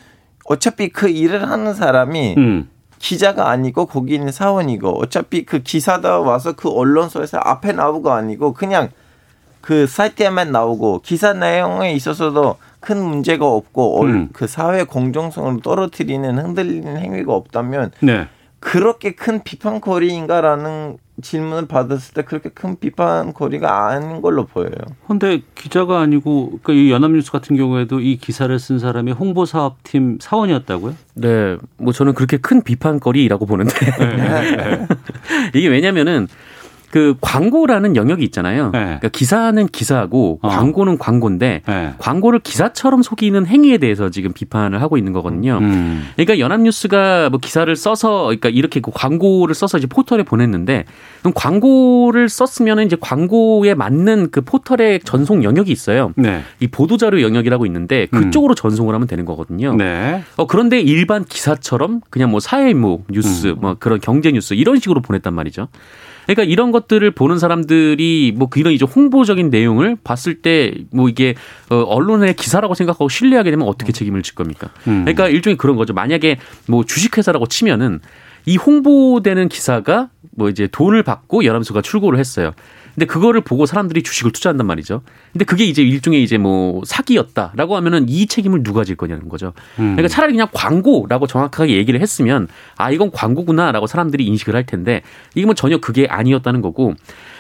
[0.47, 2.69] 어차피 그 일을 하는 사람이 음.
[3.09, 8.89] 기자가 아니고 거기 있는 사원이고 어차피 그 기사다 와서 그 언론사에서 앞에 나오고 아니고 그냥
[9.61, 14.29] 그 사이트에만 나오고 기사 내용에 있어서도 큰 문제가 없고 얼- 음.
[14.33, 18.27] 그 사회 공정성을 떨어뜨리는 흔들리는 행위가 없다면 네.
[18.59, 24.73] 그렇게 큰 비판거리인가라는 질문을 받았을 때 그렇게 큰 비판 거리가 아닌 걸로 보여요.
[25.07, 30.95] 근데 기자가 아니고 그러니까 이 연합뉴스 같은 경우에도 이 기사를 쓴 사람이 홍보 사업팀 사원이었다고요?
[31.15, 33.75] 네, 뭐 저는 그렇게 큰 비판거리라고 보는데
[35.55, 36.27] 이게 왜냐면은
[36.95, 38.67] 그 광고라는 영역이 있잖아요.
[38.67, 38.85] 네.
[38.85, 40.49] 그러니까 기사는 기사고 어.
[40.49, 41.95] 광고는 광고인데 네.
[41.99, 45.59] 광고를 기사처럼 속이는 행위에 대해서 지금 비판을 하고 있는 거거든요.
[45.61, 46.07] 음.
[46.15, 50.85] 그러니까 연합뉴스가 뭐 기사를 써서 그러니까 이렇게 그 광고를 써서 이제 포털에 보냈는데
[51.19, 56.13] 그럼 광고를 썼으면 이제 광고에 맞는 그 포털의 전송 영역이 있어요.
[56.15, 56.43] 네.
[56.61, 59.75] 이 보도자료 영역이라고 있는데 그쪽으로 전송을 하면 되는 거거든요.
[59.75, 60.23] 네.
[60.37, 63.57] 어, 그런데 일반 기사처럼 그냥 뭐 사회무 뉴스, 음.
[63.61, 65.67] 뭐 그런 경제 뉴스 이런 식으로 보냈단 말이죠.
[66.27, 71.35] 그러니까 이런 것들을 보는 사람들이 뭐 이런 이제 홍보적인 내용을 봤을 때 뭐 이게
[71.71, 74.71] 어, 언론의 기사라고 생각하고 신뢰하게 되면 어떻게 책임을 질 겁니까?
[74.87, 75.05] 음.
[75.05, 75.93] 그러니까 일종의 그런 거죠.
[75.93, 78.01] 만약에 뭐 주식회사라고 치면은
[78.47, 82.53] 이 홍보되는 기사가 뭐 이제 돈을 받고 연합수가 출고를 했어요.
[82.95, 85.03] 근데 그거를 보고 사람들이 주식을 투자한단 말이죠.
[85.33, 89.53] 근데 그게 이제 일종의 이제 뭐 사기였다라고 하면은 이 책임을 누가 질 거냐는 거죠.
[89.79, 89.95] 음.
[89.97, 95.03] 그러니까 차라리 그냥 광고라고 정확하게 얘기를 했으면 아 이건 광고구나라고 사람들이 인식을 할 텐데
[95.35, 96.95] 이게 뭐 전혀 그게 아니었다는 거고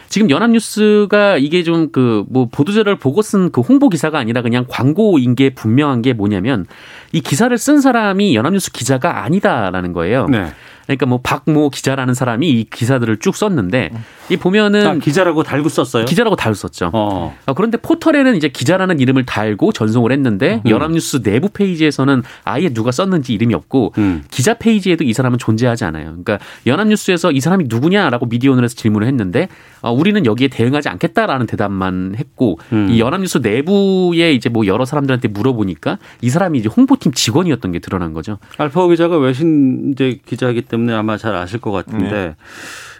[0.08, 5.34] 지금 연합뉴스가 이게 좀 그 뭐 보도자료를 보고 쓴 그 홍보 기사가 아니라 그냥 광고인
[5.34, 6.66] 게 분명한 게 뭐냐면
[7.12, 10.26] 이 기사를 쓴 사람이 연합뉴스 기자가 아니다라는 거예요.
[10.28, 10.46] 네.
[10.86, 13.90] 그러니까 뭐 박모 기자라는 사람이 이 기사들을 쭉 썼는데
[14.30, 16.04] 이 보면은 아, 기자라고 달고 썼어요?
[16.04, 17.36] 기자라고 달썼죠 어.
[17.46, 20.70] 아, 그런데 포털에는 이제 기자라는 이름을 달고 전송을 했는데 음.
[20.70, 24.22] 연합뉴스 내부 페이지에서는 아예 누가 썼는지 이름이 없고 음.
[24.30, 26.06] 기자 페이지에도 이 사람은 존재하지 않아요.
[26.06, 29.48] 그러니까 연합뉴스에서 이 사람이 누구냐라고 미디어오늘에서 질문을 했는데
[29.80, 32.88] 어, 우리는 여기에 대응하지 않겠다라는 대답만 했고 음.
[32.90, 38.12] 이 연합뉴스 내부에 이제 뭐 여러 사람들한테 물어보니까 이 사람이 이제 홍보팀 직원이었던 게 드러난
[38.12, 38.38] 거죠.
[38.58, 42.34] 알파고 기자가 외신 이제 기자이기 때문에 아마 잘 아실 것 같은데 네.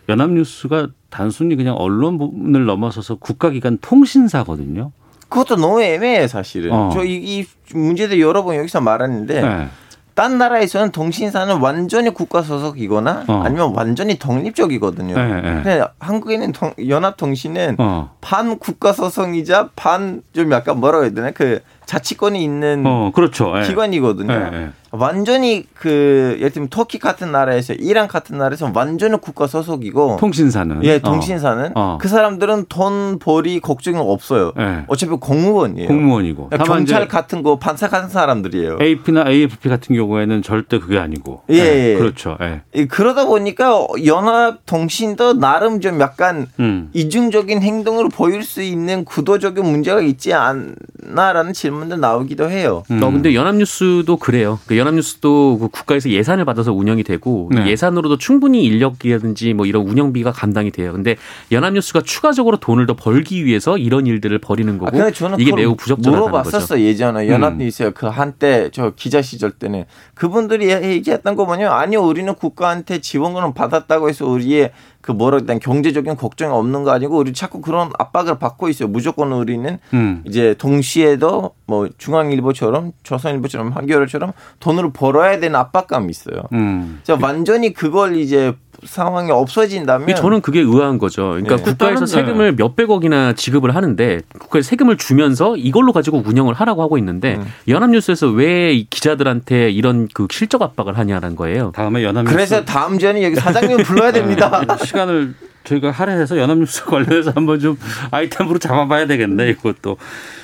[0.09, 4.93] 연합뉴스가 단순히 그냥 언론을 넘어서서 국가기관 통신사거든요.
[5.29, 6.73] 그것도 너무 애매해 사실은.
[6.73, 6.91] 어.
[6.93, 9.69] 저이 이 문제도 여러 번 여기서 말했는데 네.
[10.15, 13.43] 딴 나라에서는 통신사는 완전히 국가 소속이거나 어.
[13.45, 15.15] 아니면 완전히 독립적이거든요.
[15.15, 15.41] 네, 네.
[15.43, 18.15] 근데 한국에는 통- 연합통신은 어.
[18.21, 23.55] 반 국가 소속이자 반 좀 약간 뭐라고 해야 되나 그 자치권이 있는 어, 그렇죠.
[23.59, 23.63] 예.
[23.67, 24.73] 기관이거든요.
[24.99, 30.97] 완전히 그 예를 들면 터키 같은 나라에서 이란 같은 나라에서 완전히 국가 소속이고 통신사는 예,
[30.97, 30.99] 어.
[31.01, 31.99] 통신사는 어.
[32.01, 34.53] 그 사람들은 돈 벌이 걱정이 없어요.
[34.59, 34.85] 예.
[34.87, 35.89] 어차피 공무원이에요.
[35.89, 36.51] 공무원이고.
[36.51, 38.79] 다만 경찰 같은 거 판사 같은 사람들이에요.
[38.81, 41.43] AP나 AFP 같은 경우에는 절대 그게 아니고.
[41.51, 41.99] 예, 예.
[41.99, 42.37] 그렇죠.
[42.41, 42.63] 예.
[42.75, 46.91] 예, 그러다 보니까 연합 통신도 나름 좀 약간 음.
[46.93, 52.83] 이중적인 행동을 보일 수 있는 구도적인 문제가 있지 않나라는 질문도 나오기도 해요.
[52.91, 53.03] 음.
[53.03, 54.59] 어, 근데 연합뉴스도 그래요.
[54.67, 57.69] 그 연합뉴스도 그 국가에서 예산을 받아서 운영이 되고 네.
[57.69, 60.93] 예산으로도 충분히 인력이라든지 뭐 이런 운영비가 감당이 돼요.
[60.93, 61.17] 근데
[61.51, 65.75] 연합뉴스가 추가적으로 돈을 더 벌기 위해서 이런 일들을 벌이는 아, 거고 근데 저는 이게 매우
[65.75, 66.31] 부적절하다는 거죠.
[66.31, 72.35] 물어봤었어 예전에 연합뉴스에 그 한때 저 기자 시절 때는 그분들이 얘기했던 거 뭐냐면 아니요 우리는
[72.35, 74.71] 국가한테 지원금을 받았다고 해서 우리의
[75.05, 78.89] 그 뭐라 그래 경제적인 걱정이 없는 거 아니고 우리 자꾸 그런 압박을 받고 있어요.
[78.89, 80.23] 무조건 우리는 음.
[80.25, 86.45] 이제 동시에도 뭐 중앙일보처럼 조선일보처럼 한겨레처럼 돈을 벌어야 되는 압박감이 있어요.
[86.55, 87.01] 음.
[87.03, 88.55] 자 완전히 그걸 이제
[88.85, 91.31] 상황이 없어진다면 저는 그게 의아한 거죠.
[91.31, 91.63] 그러니까 네.
[91.63, 97.37] 국가에서 세금을 몇 백억이나 지급을 하는데 국가에 세금을 주면서 이걸로 가지고 운영을 하라고 하고 있는데
[97.37, 97.45] 음.
[97.69, 101.73] 연합뉴스에서 왜이 기자들한테 이런 그 실적 압박을 하냐는 거예요.
[101.75, 104.63] 다음에 연합뉴스 그래서 다음 전에 여기 사장님 불러야 됩니다.
[104.63, 107.79] 예, 시간을 저희가 할애해서 연합뉴스 관련해서 한번 좀
[108.11, 109.97] 아이템으로 잡아봐야 되겠네 이것도.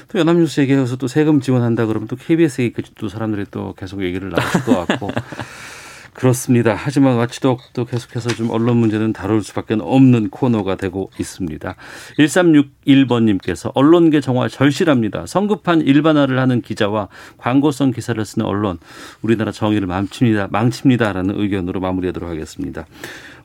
[0.09, 4.31] 또 연합뉴스 얘기해서 또 세금 지원한다 그러면 또 KBS 얘기까지 또 사람들이 또 계속 얘기를
[4.31, 5.11] 나눌 것 같고.
[6.12, 6.74] 그렇습니다.
[6.76, 11.74] 하지만 와치독도 계속해서 좀 언론 문제는 다룰 수밖에 없는 코너가 되고 있습니다.
[12.18, 15.26] 1361번님께서 언론계 정화 절실합니다.
[15.26, 18.78] 성급한 일반화를 하는 기자와 광고성 기사를 쓰는 언론,
[19.22, 20.48] 우리나라 정의를 망칩니다.
[20.50, 22.86] 망칩니다라는 의견으로 마무리하도록 하겠습니다.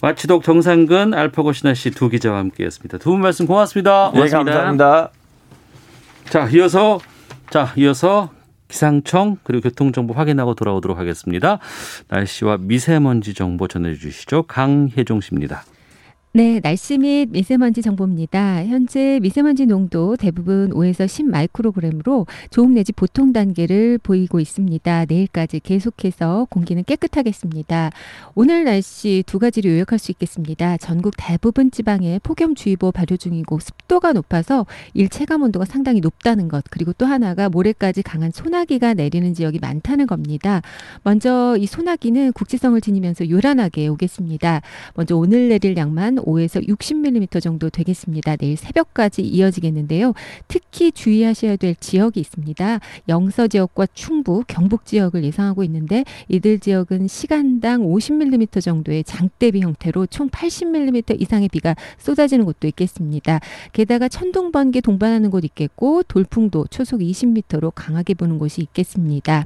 [0.01, 2.97] 와치독 정상근, 알파고 신하 씨 두 기자와 함께했습니다.
[2.97, 4.09] 두 분 말씀 고맙습니다.
[4.11, 4.43] 고맙습니다.
[4.43, 5.11] 네, 감사합니다.
[6.29, 6.99] 자, 이어서
[7.49, 8.31] 자, 이어서
[8.67, 11.59] 기상청 그리고 교통정보 확인하고 돌아오도록 하겠습니다.
[12.07, 14.43] 날씨와 미세먼지 정보 전해주시죠.
[14.43, 15.63] 강혜종 씨입니다.
[16.35, 18.65] 네, 날씨 및 미세먼지 정보입니다.
[18.65, 25.05] 현재 미세먼지 농도 대부분 5에서 10 마이크로그램으로 좋음 내지 보통 단계를 보이고 있습니다.
[25.07, 27.89] 내일까지 계속해서 공기는 깨끗하겠습니다.
[28.33, 30.75] 오늘 날씨 두 가지로 요약할 수 있겠습니다.
[30.75, 37.05] 전국 대부분 지방에 폭염주의보 발효 중이고 습도가 높아서 일체감 온도가 상당히 높다는 것 그리고 또
[37.05, 40.61] 하나가 모레까지 강한 소나기가 내리는 지역이 많다는 겁니다.
[41.03, 44.61] 먼저 이 소나기는 국지성을 지니면서 요란하게 오겠습니다.
[44.95, 48.35] 먼저 오늘 내릴 양만 5에서 60mm 정도 되겠습니다.
[48.35, 50.13] 내일 새벽까지 이어지겠는데요.
[50.47, 52.79] 특히 주의하셔야 될 지역이 있습니다.
[53.09, 60.29] 영서 지역과 충북, 경북 지역을 예상하고 있는데 이들 지역은 시간당 50mm 정도의 장대비 형태로 총
[60.29, 63.39] 80mm 이상의 비가 쏟아지는 곳도 있겠습니다.
[63.73, 69.45] 게다가 천둥 번개 동반하는 곳 있겠고 돌풍도 초속 20m로 강하게 부는 곳이 있겠습니다.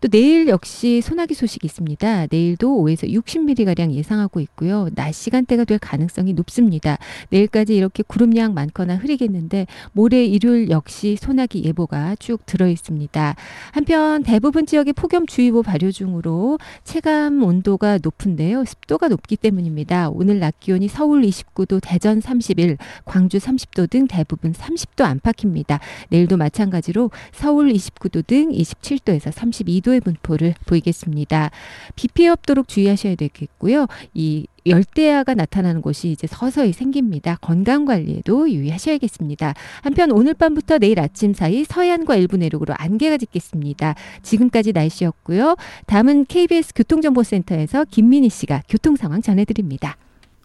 [0.00, 2.26] 또 내일 역시 소나기 소식이 있습니다.
[2.30, 4.88] 내일도 5에서 60mm가량 예상하고 있고요.
[4.94, 6.98] 낮 시간대가 될 가능성이 높습니다.
[7.30, 13.36] 내일까지 이렇게 구름량 많거나 흐리겠는데 모레 일요일 역시 소나기 예보가 쭉 들어 있습니다.
[13.72, 18.64] 한편 대부분 지역에 폭염주의보 발효 중으로 체감 온도가 높은데요.
[18.64, 20.10] 습도가 높기 때문입니다.
[20.10, 25.80] 오늘 낮 기온이 서울 29도, 대전 31, 광주 30도 등 대부분 30도 안팎입니다.
[26.08, 31.50] 내일도 마찬가지로 서울 29도 등 27도에서 32도 2도의 분포를 보이겠습니다.
[31.94, 33.86] 비 피해 없도록 주의하셔야 되겠고요.
[34.14, 37.36] 이 열대야가 나타나는 곳이 이제 서서히 생깁니다.
[37.40, 39.54] 건강 관리에도 유의하셔야겠습니다.
[39.82, 43.94] 한편 오늘 밤부터 내일 아침 사이 서해안과 일부 내륙으로 안개가 짙겠습니다.
[44.22, 45.56] 지금까지 날씨였고요.
[45.86, 49.96] 다음은 KBS 교통정보센터에서 김민희 씨가 교통 상황 전해드립니다.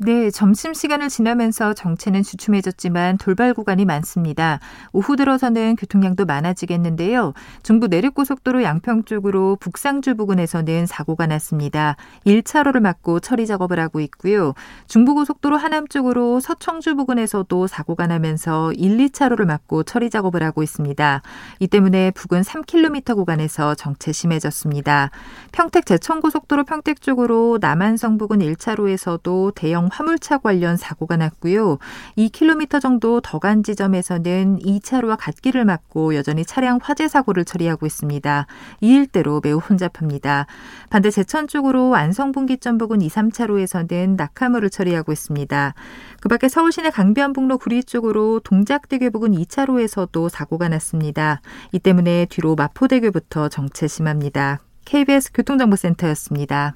[0.04, 4.60] 네, 점심 시간을 지나면서 정체는 주춤해졌지만 돌발 구간이 많습니다.
[4.94, 7.34] 오후 들어서는 교통량도 많아지겠는데요.
[7.62, 11.98] 중부 내륙고속도로 양평 쪽으로 북상주 부근에서는 사고가 났습니다.
[12.26, 14.56] 1차로를 막고 처리 작업을 하고 있고요.
[14.88, 21.22] 중부고속도로 하남 쪽으로 서청주 부근에서도 사고가 나면서 1, 2차로를 막고 처리 작업을 하고 있습니다.
[21.60, 25.12] 이 때문에 부근 3km 구간에서 정체 심해졌습니다.
[25.52, 31.78] 평택 제천고속도로 평택 쪽으로 남한성 부근 1차로에서도 대형 화물차 관련 사고가 났고요.
[32.18, 38.46] 2km 정도 더 간 지점에서는 2차로와 갓길을 막고 여전히 차량 화재 사고를 처리하고 있습니다.
[38.82, 40.46] 이 일대로 매우 혼잡합니다.
[40.92, 45.74] 반대 제천 쪽으로 안성분기점 부근 2, 3차로에서는 낙하물을 처리하고 있습니다.
[46.22, 51.42] 그 밖에 서울시내 강변북로 구리 쪽으로 동작대교 부근 2차로에서도 사고가 났습니다.
[51.72, 54.60] 이 때문에 뒤로 마포대교부터 정체 심합니다.
[54.86, 56.76] KBS 교통정보센터였습니다.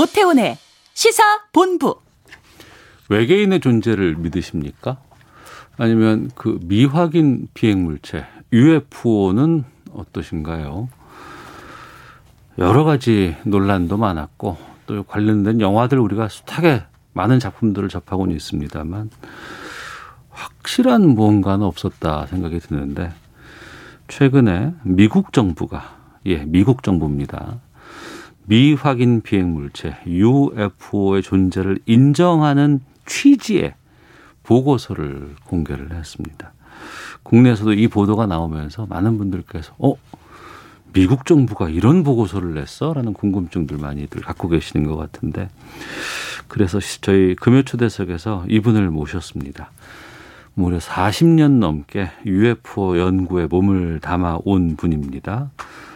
[0.00, 0.56] 오태훈의
[0.94, 2.00] 시사 본부.
[3.10, 4.96] 외계인의 존재를 믿으십니까?
[5.76, 10.88] 아니면 그 미확인 비행 물체 UFO는 어떠신가요?
[12.56, 19.10] 여러 가지 논란도 많았고 또 관련된 영화들 우리가 숱하게 많은 작품들을 접하고는 있습니다만
[20.30, 23.12] 확실한 무언가는 없었다 생각이 드는데
[24.08, 27.58] 최근에 미국 정부가 예 미국 정부입니다
[28.46, 33.74] 미확인 비행 물체 UFO의 존재를 인정하는 취지의
[34.42, 36.52] 보고서를 공개를 했습니다.
[37.22, 39.94] 국내에서도 이 보도가 나오면서 많은 분들께서 어
[40.92, 42.92] 미국 정부가 이런 보고서를 냈어?
[42.92, 45.48] 라는 궁금증들 많이들 갖고 계시는 것 같은데
[46.48, 49.70] 그래서 저희 금요 초대석에서 이분을 모셨습니다.
[50.54, 55.50] 무려 40년 넘게 UFO 연구에 몸을 담아 온 분입니다.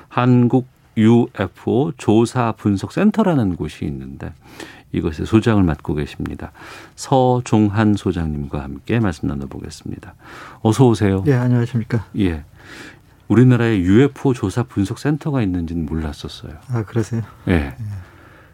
[0.08, 4.32] 한국 UFO 조사 분석 센터라는 곳이 있는데
[4.92, 6.52] 이것의 소장을 맡고 계십니다.
[6.94, 10.14] 서종한 소장님과 함께 말씀 나눠보겠습니다.
[10.62, 11.22] 어서 오세요.
[11.24, 12.06] 네, 안녕하십니까.
[12.18, 12.44] 예.
[13.26, 16.52] 우리나라에 UFO 조사 분석 센터가 있는지는 몰랐었어요.
[16.68, 17.22] 아, 그러세요?
[17.48, 17.52] 예.
[17.58, 17.76] 네.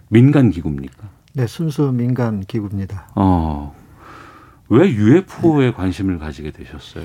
[0.09, 1.09] 민간 기구입니까?
[1.35, 3.09] 네, 순수 민간 기구입니다.
[3.17, 3.75] 어.
[4.69, 5.73] 왜 UFO에 네.
[5.73, 7.05] 관심을 가지게 되셨어요?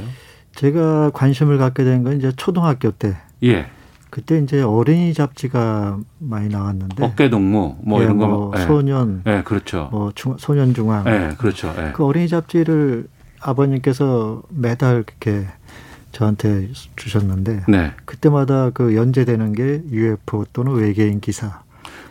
[0.56, 3.18] 제가 관심을 갖게 된 건 이제 초등학교 때.
[3.44, 3.68] 예.
[4.16, 8.28] 그때 이제 어린이 잡지가 많이 나왔는데 어깨 동무 뭐 예, 이런 거.
[8.28, 8.62] 뭐 예.
[8.62, 9.90] 소년, 예, 그렇죠.
[9.92, 11.06] 뭐 중, 소년 중앙.
[11.06, 11.76] 예, 그렇죠.
[11.78, 11.92] 예.
[11.94, 13.10] 그 어린이 잡지를
[13.42, 15.46] 아버님께서 매달 그렇게
[16.14, 17.92] 저한테 주셨는데 네.
[18.06, 21.64] 그때마다 그 연재되는 게 UFO 또는 외계인 기사.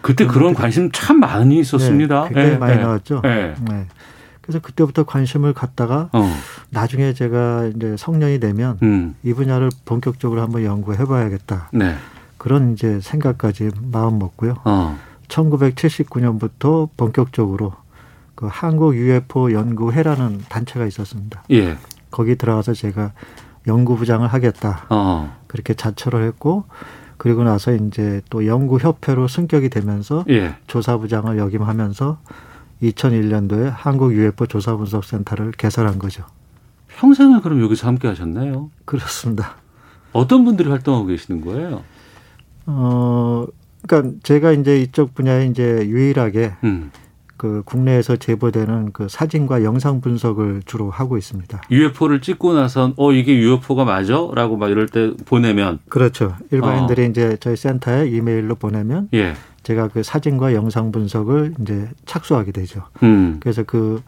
[0.03, 2.25] 그때 그런 관심 참 많이 있었습니다.
[2.25, 2.83] 네, 굉장히 예, 많이 예.
[2.83, 3.23] 나왔죠.
[3.25, 3.55] 예.
[3.67, 3.87] 네.
[4.45, 6.31] 그래서 그때부터 관심을 갖다가 어.
[6.69, 9.15] 나중에 제가 이제 성년이 되면 음.
[9.23, 11.71] 이 분야를 본격적으로 한번 연구해 봐야겠다.
[11.73, 11.95] 네.
[12.37, 14.57] 그런 이제 생각까지 마음 먹고요.
[14.65, 14.99] 어.
[15.29, 17.73] 1979년부터 본격적으로
[18.35, 21.43] 그 한국 UFO 연구회라는 단체가 있었습니다.
[21.51, 21.79] 예.
[22.11, 23.13] 거기 들어가서 제가
[23.67, 24.85] 연구부장을 하겠다.
[24.91, 25.35] 어.
[25.47, 26.65] 그렇게 자처를 했고
[27.17, 30.57] 그리고 나서 이제 또 연구협회로 승격이 되면서 예.
[30.67, 32.19] 조사부장을 역임하면서
[32.83, 36.25] 2001년도에 한국 UFO 조사 분석 센터를 개설한 거죠.
[36.89, 38.71] 평생을 그럼 여기서 함께 하셨나요?
[38.85, 39.57] 그렇습니다.
[40.13, 41.83] 어떤 분들이 활동하고 계시는 거예요?
[42.67, 43.47] 어,
[43.87, 46.91] 그러니까 제가 이제 이쪽 분야에 이제 유일하게 음.
[47.37, 51.63] 그 국내에서 제보되는 그 사진과 영상 분석을 주로 하고 있습니다.
[51.71, 56.37] UFO를 찍고 나선 어 이게 UFO가 맞아?라고 막 이럴 때 보내면 그렇죠.
[56.53, 59.35] 일반인들이 이제 저희 센터에 이메일로 보내면 예.
[59.65, 62.85] 제가 그 사진과 영상 분석을 이제 착수하게 되죠.
[63.03, 63.39] 음.
[63.41, 64.01] 그래서 그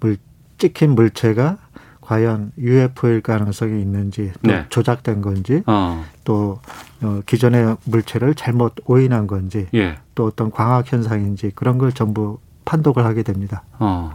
[0.00, 0.16] 물
[0.58, 1.58] 찍힌 물체가
[2.00, 4.64] 과연 UFO일 가능성이 있는지 또 네.
[4.68, 6.04] 조작된 건지 어.
[6.24, 6.60] 또
[7.02, 9.96] 어, 기존의 물체를 잘못 오인한 건지 예.
[10.14, 13.64] 또 어떤 광학 현상인지 그런 걸 전부 판독을 하게 됩니다.
[13.78, 14.14] 어.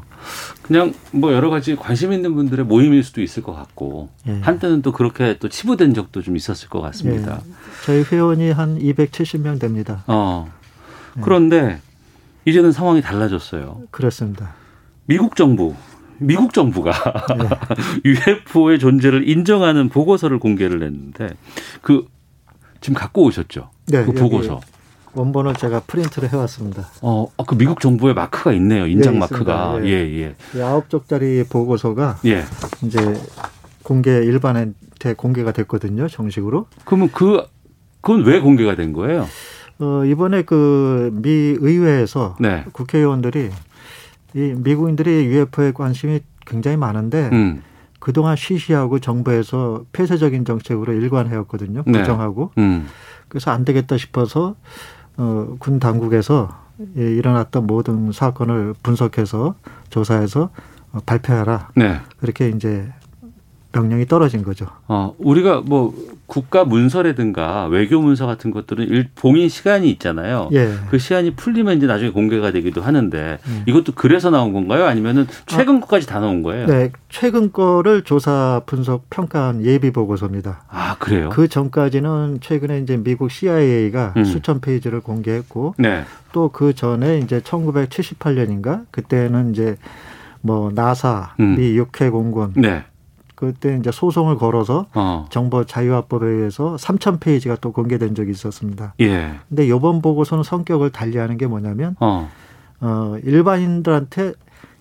[0.61, 4.39] 그냥 뭐 여러 가지 관심 있는 분들의 모임일 수도 있을 것 같고 예.
[4.41, 7.41] 한때는 또 그렇게 또 치부된 적도 좀 있었을 것 같습니다.
[7.45, 7.51] 예.
[7.85, 10.03] 저희 회원이 한 270명 됩니다.
[10.07, 10.49] 어.
[11.17, 11.21] 예.
[11.21, 11.79] 그런데
[12.45, 13.83] 이제는 상황이 달라졌어요.
[13.91, 14.53] 그렇습니다.
[15.05, 15.75] 미국 정부,
[16.17, 16.91] 미국 정부가
[18.05, 21.29] UFO의 존재를 인정하는 보고서를 공개를 했는데
[21.81, 22.05] 그
[22.79, 23.69] 지금 갖고 오셨죠?
[23.87, 24.59] 네, 그 보고서.
[25.13, 26.87] 원본을 제가 프린트를 해왔습니다.
[27.01, 28.87] 어, 아, 그 미국 정부의 마크가 있네요.
[28.87, 29.79] 인장 예, 마크가.
[29.83, 30.21] 예, 예.
[30.21, 30.35] 예.
[30.57, 32.43] 이 아홉 쪽짜리 보고서가 예.
[32.83, 33.21] 이제
[33.83, 36.67] 공개 일반한테 공개가 됐거든요, 정식으로.
[36.85, 37.43] 그러면 그
[37.99, 39.27] 그건 왜 공개가 된 거예요?
[39.81, 41.29] 어, 이번에 그 미
[41.59, 42.63] 의회에서 네.
[42.71, 43.49] 국회의원들이
[44.33, 47.63] 이 미국인들이 UFO에 관심이 굉장히 많은데 음.
[47.99, 51.83] 그동안 쉬쉬하고 정부에서 폐쇄적인 정책으로 일관해왔거든요.
[51.85, 51.99] 네.
[51.99, 52.51] 부정하고.
[52.57, 52.87] 음.
[53.27, 54.55] 그래서 안 되겠다 싶어서
[55.17, 56.57] 어, 군 당국에서
[56.97, 59.55] 예, 일어났던 모든 사건을 분석해서
[59.89, 60.49] 조사해서
[60.93, 61.69] 어, 발표하라.
[61.75, 61.99] 네.
[62.19, 62.91] 그렇게 이제
[63.71, 64.67] 명령이 떨어진 거죠.
[64.87, 65.93] 어, 우리가 뭐
[66.25, 70.49] 국가 문서라든가 외교 문서 같은 것들은 일, 봉인 시간이 있잖아요.
[70.53, 70.73] 예.
[70.89, 73.63] 그 시간이 풀리면 이제 나중에 공개가 되기도 하는데 음.
[73.65, 74.85] 이것도 그래서 나온 건가요?
[74.85, 76.67] 아니면은 최근 것까지 다 나온 거예요?
[76.67, 80.63] 네, 최근 거를 조사 분석 평가한 예비 보고서입니다.
[80.69, 81.29] 아, 그래요?
[81.31, 84.23] 그 전까지는 최근에 이제 미국 CIA가 음.
[84.23, 86.05] 수천 페이지를 공개했고 네.
[86.31, 89.75] 또그 전에 이제 1978년인가 그때는 이제
[90.41, 91.55] 뭐 나사 음.
[91.55, 92.83] 미 육해 공군 네.
[93.41, 95.25] 그때 이제 소송을 걸어서 어.
[95.31, 98.93] 정보 자유화법에 의해서 3천 페이지가 또 공개된 적이 있었습니다.
[98.99, 99.33] 예.
[99.49, 102.29] 근데 이번 보고서는 성격을 달리하는 게 뭐냐면 어.
[102.81, 104.33] 어 일반인들한테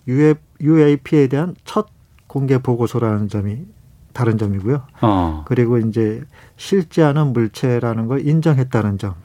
[0.07, 1.87] UAP에 대한 첫
[2.27, 3.65] 공개 보고서라는 점이
[4.13, 4.83] 다른 점이고요.
[5.01, 5.43] 어.
[5.47, 6.21] 그리고 이제
[6.55, 9.15] 실제하는 물체라는 걸 인정했다는 점.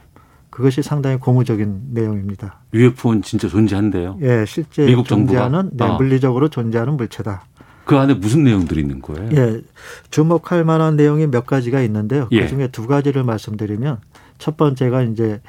[0.48, 2.60] 그것이 상당히 고무적인 내용입니다.
[2.72, 4.16] UFO는 진짜 존재한대요.
[4.22, 5.40] 예, 실제 미국 정부가?
[5.40, 5.96] 존재하는 네, 어.
[5.98, 7.44] 물리적으로 존재하는 물체다.
[7.86, 9.30] 그 안에 무슨 내용들이 있는 거예요?
[9.32, 9.62] 예,
[10.10, 12.28] 주목할 만한 내용이 몇 가지가 있는데요.
[12.32, 12.42] 예.
[12.42, 13.98] 그 중에 두 가지를 말씀드리면
[14.38, 15.40] 첫 번째가 이제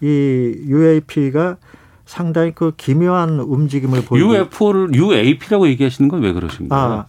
[0.00, 1.56] 이 UAP가
[2.06, 6.32] 상당히 그 기묘한 움직임을 보이고 UFO를 UAP라고 얘기하시는 건왜
[6.68, 6.82] 거예요?
[6.82, 7.06] 아,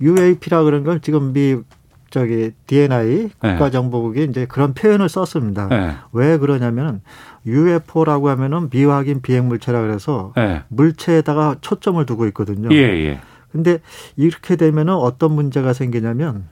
[0.00, 1.56] UAP라 그런 걸 지금 미
[2.10, 5.68] 저기 DNI 국가정보국이 이제 그런 표현을 썼습니다.
[5.68, 5.92] 네.
[6.12, 7.00] 왜 그러냐면은
[7.46, 10.62] UFO라고 하면은 미확인 비행 물체라 그래서 네.
[10.68, 12.68] 물체에다가 초점을 두고 있거든요.
[12.72, 13.20] 예, 예.
[13.50, 13.78] 근데
[14.16, 16.44] 이렇게 되면은 어떤 문제가 생기냐면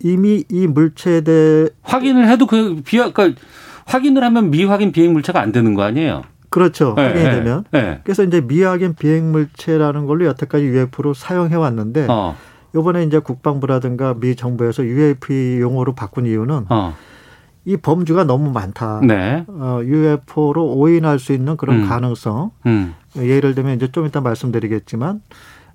[0.00, 3.40] 이미 이 물체에 대해 확인을 해도 그 비하 그러니까
[3.86, 6.24] 확인을 하면 미확인 비행 물체가 안 되는 거 아니에요?
[6.50, 6.94] 그렇죠.
[6.96, 7.64] 네, 확인이 네, 되면.
[7.70, 8.00] 네.
[8.04, 12.36] 그래서 이제 미확인 비행 물체라는 걸로 여태까지 UFO로 사용해 왔는데 어.
[12.74, 16.94] 이번에 이제 국방부라든가 미 정부에서 UAP 용어로 바꾼 이유는 어.
[17.64, 19.00] 이 범주가 너무 많다.
[19.02, 19.44] 네.
[19.48, 21.88] 어, UFO로 오인할 수 있는 그런 음.
[21.88, 22.52] 가능성.
[22.66, 22.94] 음.
[23.16, 25.20] 예를 들면 이제 좀 이따 말씀드리겠지만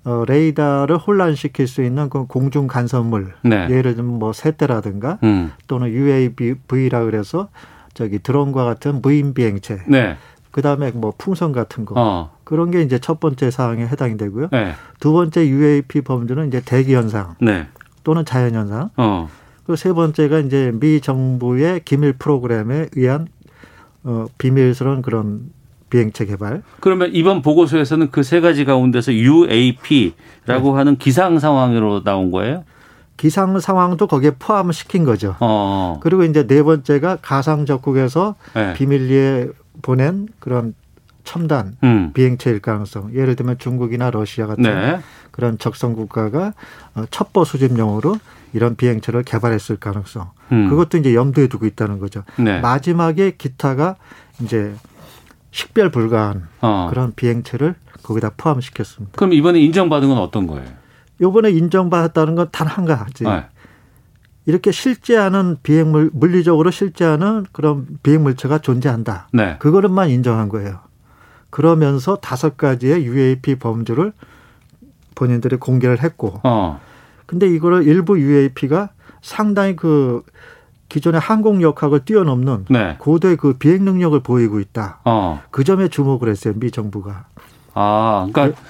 [0.04, 3.34] 어, 레이더를 혼란시킬 수 있는 그 공중 간섭물.
[3.42, 3.68] 네.
[3.70, 5.52] 예를 들면 뭐 새떼라든가 음.
[5.68, 7.48] 또는 UAV라 그래서
[7.94, 9.82] 저기 드론과 같은 무인 비행체.
[9.86, 10.16] 네.
[10.50, 11.94] 그다음에 뭐 풍선 같은 거.
[11.96, 12.30] 어.
[12.44, 14.48] 그런 게 이제 첫 번째 사항에 해당이 되고요.
[14.50, 14.72] 네.
[15.00, 17.68] 두 번째 UAP 범주는 이제 대기 현상 네.
[18.04, 18.90] 또는 자연 현상.
[18.96, 19.28] 어.
[19.64, 23.28] 그세 번째가 이제 미 정부의 기밀 프로그램에 의한
[24.04, 25.50] 어, 비밀스러운 그런
[25.92, 26.62] 비행체 개발.
[26.80, 32.64] 그러면 이번 보고서에서는 그 세 가지 가운데서 UAP라고 하는 기상 상황으로 나온 거예요?
[33.18, 35.36] 기상 상황도 거기에 포함시킨 거죠.
[35.40, 36.00] 어.
[36.02, 38.72] 그리고 이제 네 번째가 가상 적국에서 네.
[38.72, 39.48] 비밀리에
[39.82, 40.74] 보낸 그런
[41.24, 42.10] 첨단 음.
[42.14, 43.10] 비행체일 가능성.
[43.14, 44.98] 예를 들면 중국이나 러시아 같은 네.
[45.30, 46.54] 그런 적성 국가가
[46.94, 48.16] 어, 첩보 수집용으로
[48.54, 50.30] 이런 비행체를 개발했을 가능성.
[50.52, 50.70] 음.
[50.70, 52.22] 그것도 이제 염두에 두고 있다는 거죠.
[52.38, 52.60] 네.
[52.60, 53.96] 마지막에 기타가
[54.40, 54.72] 이제
[55.52, 56.88] 식별 불가한 어.
[56.90, 59.16] 그런 비행체를 거기다 포함시켰습니다.
[59.16, 60.64] 그럼 이번에 인정받은 건 어떤 거예요?
[61.20, 63.22] 요번에 인정받았다는 건 단 한 가지.
[63.24, 63.44] 네.
[64.44, 69.28] 이렇게 실제하는 비행물 물리적으로 실제하는 그런 비행물체가 존재한다.
[69.32, 69.56] 네.
[69.60, 70.80] 그거는만 인정한 거예요.
[71.50, 74.12] 그러면서 다섯 가지의 UAP 범주를
[75.14, 76.80] 본인들이 공개를 했고, 어.
[77.26, 78.88] 근데 이거를 일부 UAP가
[79.20, 80.22] 상당히 그
[80.92, 82.96] 기존의 항공 역학을 뛰어넘는 네.
[82.98, 84.98] 고도의 그 비행 능력을 보이고 있다.
[85.06, 85.40] 어.
[85.50, 87.24] 그 점에 주목을 했어요, 미 정부가.
[87.72, 88.60] 아, 그러니까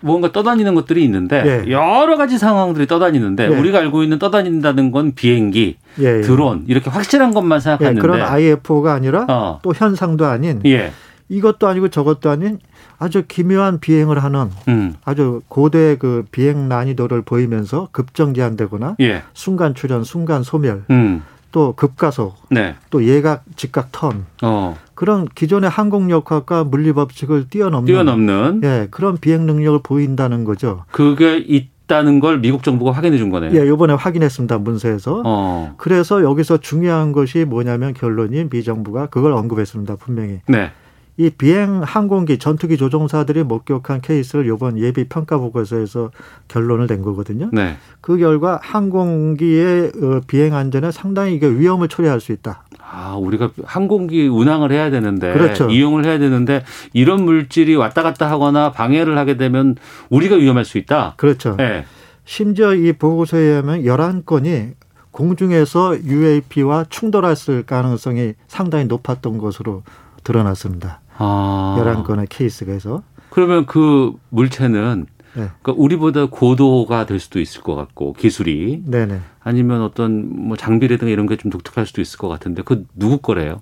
[0.00, 1.72] 뭔가 떠다니는 것들이 있는데 예.
[1.72, 3.48] 여러 가지 상황들이 떠다니는데 예.
[3.48, 6.20] 우리가 알고 있는 떠다닌다는 건 비행기, 예, 예.
[6.20, 9.58] 드론 이렇게 확실한 것만 예, 생각하는데 그런 IFO가 아니라 어.
[9.62, 10.92] 또 현상도 아닌 예.
[11.28, 12.60] 이것도 아니고 저것도 아닌
[13.00, 14.94] 아주 기묘한 비행을 하는 음.
[15.04, 19.24] 아주 고도의 그 비행 난이도를 보이면서 급정지한되거나 예.
[19.34, 21.24] 순간 출현, 순간 소멸, 음.
[21.50, 22.74] 또 급가속, 네.
[22.90, 24.76] 또 예각, 직각 턴 어.
[24.94, 30.84] 그런 기존의 항공 역학과 물리 법칙을 뛰어넘는 뛰어넘는 예 그런 비행 능력을 보인다는 거죠.
[30.90, 33.58] 그게 있다는 걸 미국 정부가 확인해 준 거네요.
[33.58, 35.22] 예, 이번에 확인했습니다 문서에서.
[35.24, 35.74] 어.
[35.78, 40.40] 그래서 여기서 중요한 것이 뭐냐면 결론이 미 정부가 그걸 언급했습니다 분명히.
[40.46, 40.70] 네.
[41.18, 46.12] 이 비행 항공기 전투기 조종사들이 목격한 케이스를 이번 예비 평가 보고서에서
[46.46, 47.50] 결론을 낸 거거든요.
[47.52, 47.76] 네.
[48.00, 52.62] 그 결과 항공기의 어, 비행 안전에 상당히 이게 위험을 초래할 수 있다.
[52.80, 55.68] 아, 우리가 항공기 운항을 해야 되는데 그렇죠.
[55.68, 56.62] 이용을 해야 되는데
[56.92, 59.74] 이런 물질이 왔다 갔다 하거나 방해를 하게 되면
[60.10, 61.14] 우리가 위험할 수 있다.
[61.16, 61.56] 그렇죠.
[61.56, 61.84] 네.
[62.26, 64.74] 심지어 이 보고서에 의하면 11건이
[65.10, 69.82] 공중에서 UAP와 충돌했을 가능성이 상당히 높았던 것으로
[70.22, 71.00] 드러났습니다.
[71.18, 71.76] 아.
[71.78, 73.02] 11건의 케이스가 해서.
[73.30, 75.48] 그러면 그 물체는 네.
[75.62, 79.20] 그러니까 우리보다 고도가 될 수도 있을 것 같고 기술이 네네.
[79.40, 83.60] 아니면 어떤 뭐 장비라든가 이런 게 좀 독특할 수도 있을 것 같은데 그 누구 거래요?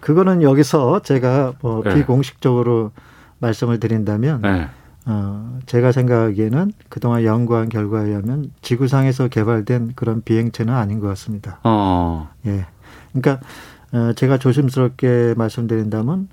[0.00, 1.94] 그거는 여기서 제가 뭐 네.
[1.94, 2.90] 비공식적으로
[3.38, 4.68] 말씀을 드린다면 네.
[5.06, 11.60] 어, 제가 생각하기에는 그동안 연구한 결과에 의하면 지구상에서 개발된 그런 비행체는 아닌 것 같습니다.
[11.64, 12.28] 어.
[12.46, 12.66] 예.
[13.12, 13.40] 그러니까
[13.92, 16.28] 어, 제가 조심스럽게 말씀드린다면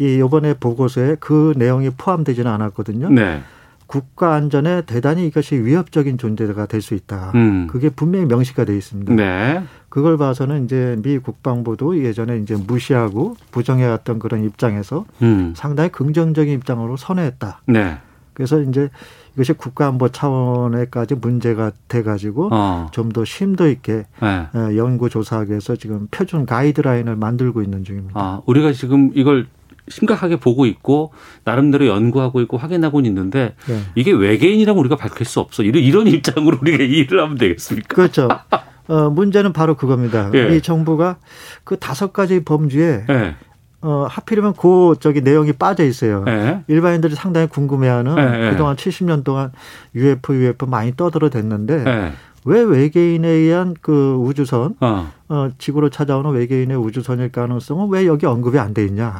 [0.00, 3.10] 이 이번에 보고서에 그 내용이 포함되지는 않았거든요.
[3.10, 3.42] 네.
[3.86, 7.32] 국가 안전에 대단히 이것이 위협적인 존재가 될 수 있다.
[7.34, 7.66] 음.
[7.66, 9.12] 그게 분명히 명시가 돼 있습니다.
[9.14, 9.62] 네.
[9.88, 15.52] 그걸 봐서는 이제 미 국방부도 예전에 이제 무시하고 부정해왔던 그런 입장에서 음.
[15.56, 17.62] 상당히 긍정적인 입장으로 선회했다.
[17.66, 17.98] 네.
[18.32, 18.88] 그래서 이제
[19.34, 22.86] 이것이 국가안보 차원에까지 문제가 돼가지고 어.
[22.92, 24.46] 좀더 심도 있게 네.
[24.54, 28.18] 어, 연구 조사하기 위해서 지금 표준 가이드라인을 만들고 있는 중입니다.
[28.18, 29.46] 아, 우리가 지금 이걸
[29.88, 31.12] 심각하게 보고 있고
[31.44, 33.80] 나름대로 연구하고 있고 확인하고 있는데 네.
[33.94, 35.62] 이게 외계인이라고 우리가 밝힐 수 없어.
[35.62, 37.94] 이런 이런 입장으로 우리가 일을 하면 되겠습니까?
[37.94, 38.28] 그렇죠.
[38.88, 40.30] 어, 문제는 바로 그겁니다.
[40.34, 40.56] 예.
[40.56, 41.18] 이 정부가
[41.64, 43.36] 그 다섯 가지 범주에 네.
[43.82, 46.24] 어, 하필이면 그 저기 내용이 빠져 있어요.
[46.24, 46.62] 네.
[46.68, 48.50] 일반인들이 상당히 궁금해하는 예, 예.
[48.50, 49.52] 그동안 70년 동안
[49.94, 52.12] UFO, UFO 많이 떠들어 댔는데 네.
[52.44, 55.10] 왜 외계인에 의한 그 우주선, 어.
[55.28, 59.18] 어, 지구로 찾아오는 외계인의 우주선일 가능성은 왜 여기 언급이 안 돼 있냐?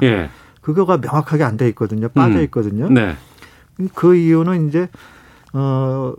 [0.61, 0.63] 예.
[0.63, 2.09] 그거가 명확하게 안 돼 있거든요.
[2.09, 2.43] 빠져 음.
[2.45, 2.89] 있거든요.
[2.89, 3.17] 네.
[3.95, 4.89] 그 이유는 이제
[5.53, 6.13] 어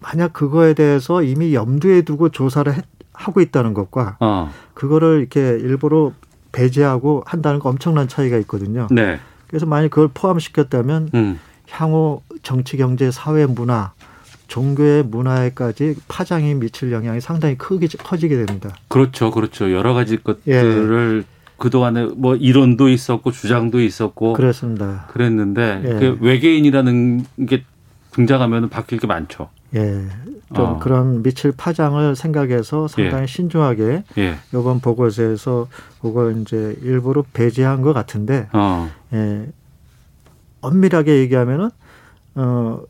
[0.00, 4.52] 만약 그거에 대해서 이미 염두에 두고 조사를 했- 하고 있다는 것과 어.
[4.74, 6.12] 그거를 이렇게 일부러
[6.52, 8.86] 배제하고 한다는 거 엄청난 차이가 있거든요.
[8.92, 9.18] 네.
[9.48, 11.40] 그래서 만약 그걸 포함시켰다면 음.
[11.70, 13.92] 향후 정치, 경제, 사회, 문화,
[14.46, 18.70] 종교의 문화에까지 파장이 미칠 영향이 상당히 크게 커지게 됩니다.
[18.86, 19.30] 그렇죠.
[19.32, 19.72] 그렇죠.
[19.72, 20.18] 여러 가지 예.
[20.18, 21.24] 것들을
[21.58, 25.06] 그동안에 뭐 이론도 있었고 주장도 있었고 그렇습니다.
[25.10, 25.88] 그랬는데 예.
[25.98, 27.64] 그 외계인이라는 게
[28.12, 29.50] 등장하면 바뀔 게 많죠.
[29.74, 30.04] 예.
[30.54, 30.78] 좀 어.
[30.78, 34.36] 그런 미칠 파장을 생각해서 상당히 신중하게 예.
[34.50, 35.66] 이번 보고서에서
[36.00, 38.88] 그걸 이제 일부러 배제한 것 같은데 어.
[39.12, 39.46] 예,
[40.62, 41.70] 엄밀하게 얘기하면은
[42.36, 42.80] 어,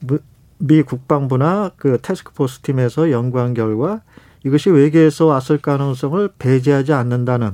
[0.00, 0.18] 무-
[0.58, 4.00] 미 국방부나 그 태스크포스 팀에서 연구한 결과
[4.44, 7.52] 이것이 외계에서 왔을 가능성을 배제하지 않는다는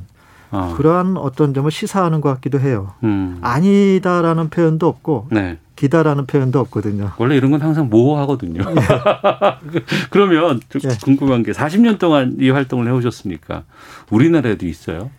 [0.51, 0.75] 어.
[0.77, 2.93] 그러한 어떤 점을 시사하는 것 같기도 해요.
[3.05, 3.39] 음.
[3.43, 5.59] 아니다라는 표현도 없고 네.
[5.77, 7.13] 기다라는 표현도 없거든요.
[7.19, 8.63] 원래 이런 건 항상 모호하거든요.
[10.11, 10.97] 그러면 좀 네.
[11.03, 13.65] 궁금한 게 40년 동안 이 활동을 해오셨으니까
[14.11, 15.11] 우리나라에도 있어요?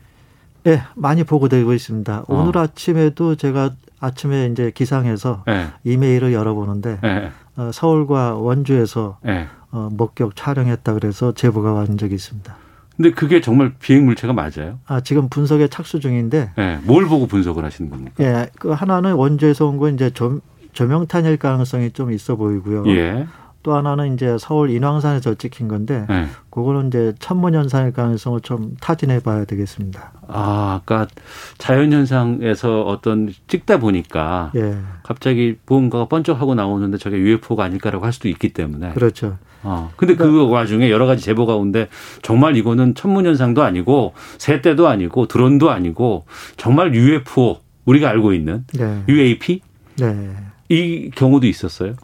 [0.65, 2.25] 예, 많이 보고되고 있습니다.
[2.28, 2.41] 어.
[2.41, 5.67] 오늘 아침에도 제가 아침에 이제 기상해서 네.
[5.84, 7.32] 이메일을 열어보는데 네.
[7.55, 9.47] 어, 서울과 원주에서 네.
[9.71, 12.55] 어, 목격 촬영했다 그래서 제보가 온 적이 있습니다.
[12.97, 14.79] 근데 그게 정말 비행 물체가 맞아요?
[14.87, 16.79] 아, 지금 분석에 착수 중인데 네.
[16.83, 18.15] 뭘 보고 분석을 하시는 겁니까?
[18.23, 20.39] 예, 그 하나는 원주에서 온 건 이제 조,
[20.73, 22.87] 조명탄일 가능성이 좀 있어 보이고요.
[22.87, 23.27] 예.
[23.68, 26.28] 또 하나는 이제 서울 인왕산에서 찍힌 건데 네.
[26.51, 30.13] 그거는 이제 천문현상일 가능성을 좀 타진해 봐야 되겠습니다.
[30.30, 31.05] 아, 아까
[31.57, 38.53] 자연현상에서 어떤 찍다 보니까 예, 갑자기 무언가가 번쩍하고 나오는데 저게 UFO가 아닐까라고 할 수도 있기
[38.53, 38.93] 때문에.
[38.93, 39.38] 그렇죠.
[39.63, 39.91] 어.
[39.97, 41.89] 근데 그 와중에 여러 가지 제보가 오는데
[42.22, 46.24] 정말 이거는 천문현상도 아니고 새떼도 아니고 드론도 아니고
[46.55, 49.59] 정말 UFO 우리가 알고 있는 네, UAP
[49.97, 50.30] 네.
[50.70, 51.95] 이 경우도 있었어요.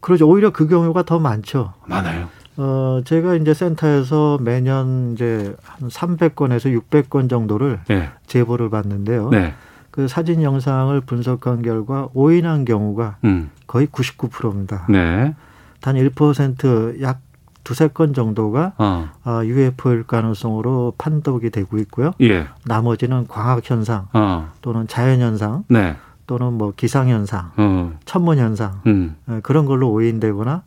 [0.00, 0.28] 그렇죠.
[0.28, 1.72] 오히려 그 경우가 더 많죠.
[1.86, 2.28] 많아요.
[2.58, 8.10] 어, 제가 이제 센터에서 매년 이제 한 300건에서 600건 정도를 네.
[8.26, 9.28] 제보를 받는데요.
[9.30, 9.54] 네.
[9.90, 13.50] 그 사진 영상을 분석한 결과 오인한 경우가 음.
[13.66, 14.86] 거의 99%입니다.
[14.88, 15.34] 네.
[15.80, 17.20] 단 1%약
[17.64, 19.08] 두세 건 정도가 어.
[19.24, 22.12] 아, UFO일 가능성으로 판독이 되고 있고요.
[22.20, 22.46] 예.
[22.64, 24.52] 나머지는 광학 현상 어.
[24.62, 25.96] 또는 자연 현상 네.
[26.26, 27.92] 또는 뭐 기상 현상, 어.
[28.04, 29.16] 천문 현상 음.
[29.30, 30.62] 예, 그런 걸로 오인되거나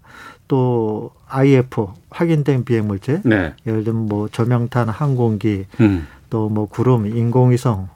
[0.47, 3.53] 또 IFO 확인된 비행 물체 네.
[3.67, 6.07] 예를 들면 뭐 조명탄 항공기 음.
[6.29, 7.89] 또뭐 구름 인공위성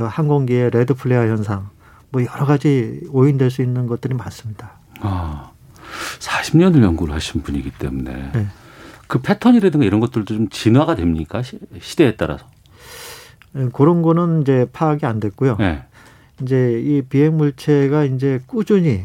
[0.00, 1.68] 요 항공기의 red flare 현상
[2.10, 4.72] 뭐 여러 가지 오인될 수 있는 것들이 많습니다.
[5.00, 5.50] 아.
[6.20, 8.46] 40년을 연구를 하신 분이기 때문에 네.
[9.06, 11.42] 그 패턴이라든가 이런 것들도 좀 진화가 됩니까?
[11.42, 12.46] 시, 시대에 따라서.
[13.56, 15.56] 예, 그런 거는 이제 파악이 안 됐고요.
[15.58, 15.82] 네.
[16.42, 19.04] 이제 이 비행 물체가 이제 꾸준히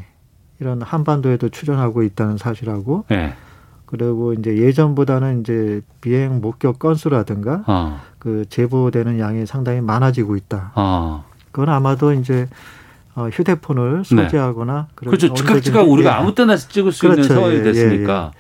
[0.60, 3.34] 이런 한반도에도 출현하고 있다는 사실하고 네.
[3.86, 8.02] 그리고 이제 예전보다는 이제 비행 목격 건수라든가 어.
[8.20, 10.72] 그 제보되는 양이 상당히 많아지고 있다.
[10.76, 11.26] 어.
[11.52, 12.48] 그건 아마도 이제
[13.16, 15.18] 어, 휴대폰을 소지하거나 그런 네.
[15.18, 15.34] 그렇죠.
[15.34, 16.14] 즉각 즉각 언제든지- 우리가 예.
[16.16, 17.34] 아무 때나 찍을 수 있는 그렇죠.
[17.34, 18.32] 상황이 예, 됐으니까.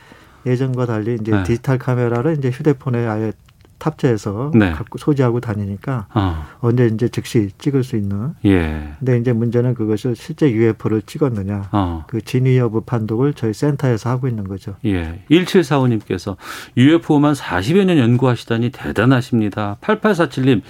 [0.47, 1.43] 예 전과 달리 이제 네.
[1.43, 3.31] 디지털 카메라를 이제 휴대폰에 아예
[3.77, 4.71] 탑재해서 네.
[4.71, 6.45] 갖고 소지하고 다니니까 어.
[6.59, 8.33] 언제 이제 즉시 찍을 수 있는.
[8.45, 8.93] 예.
[8.99, 11.69] 근데 이제 문제는 그것을 실제 UFO를 찍었느냐.
[11.71, 12.03] 어.
[12.07, 14.75] 그 진위 여부 판독을 저희 센터에서 하고 있는 거죠.
[14.85, 15.23] 예.
[15.29, 16.35] 1745님께서
[16.77, 19.77] UFO만 40여 년 연구하시다니 대단하십니다.
[19.81, 20.61] 8847님,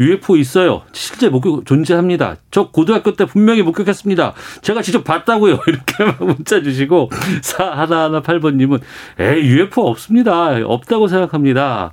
[0.00, 0.82] UFO 있어요.
[0.92, 2.36] 실제 목격 존재합니다.
[2.50, 4.34] 저 고등학교 때 분명히 목격했습니다.
[4.62, 5.60] 제가 직접 봤다고요.
[5.66, 7.10] 이렇게 막 문자 주시고,
[7.42, 8.80] 4118번님은,
[9.18, 10.56] 에이, UFO 없습니다.
[10.64, 11.92] 없다고 생각합니다.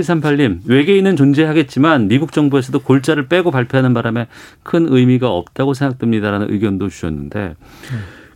[0.00, 4.26] 2738님, 외계인은 존재하겠지만 미국 정부에서도 골자를 빼고 발표하는 바람에
[4.62, 7.54] 큰 의미가 없다고 생각됩니다라는 의견도 주셨는데,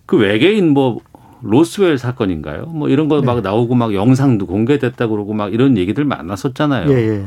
[0.06, 1.00] 그 외계인 뭐
[1.42, 2.66] 로스웰 사건인가요?
[2.66, 6.90] 뭐 이런 거막 나오고 막 영상도 공개됐다 그러고 막 이런 얘기들 많았었잖아요.
[6.92, 7.24] 예, 예.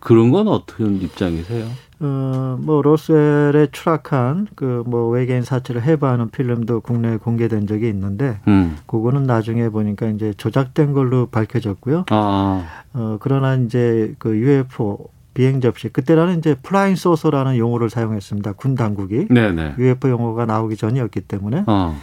[0.00, 1.66] 그런 건 어떤 입장이세요?
[2.04, 8.76] 어, 뭐, 로스웰에 추락한 그 뭐 외계인 사체를 해부하는 필름도 국내에 공개된 적이 있는데, 음.
[8.86, 12.04] 그거는 나중에 보니까 이제 조작된 걸로 밝혀졌고요.
[12.10, 18.52] 아, 어, 그러나 이제 그 UFO 비행 접시, 그때는 이제 flying saucer라는 용어를 사용했습니다.
[18.52, 19.26] 군 당국이.
[19.30, 19.74] 네네.
[19.78, 21.64] UFO 용어가 나오기 전이었기 때문에.
[21.66, 21.96] 어,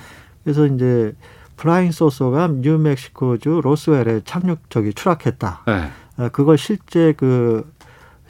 [0.44, 1.14] 그래서 이제
[1.58, 5.62] flying saucer가 뉴멕시코주 로스웰에 착륙, 저기 추락했다.
[5.68, 5.90] 네.
[6.18, 7.70] 어, 그걸 실제 그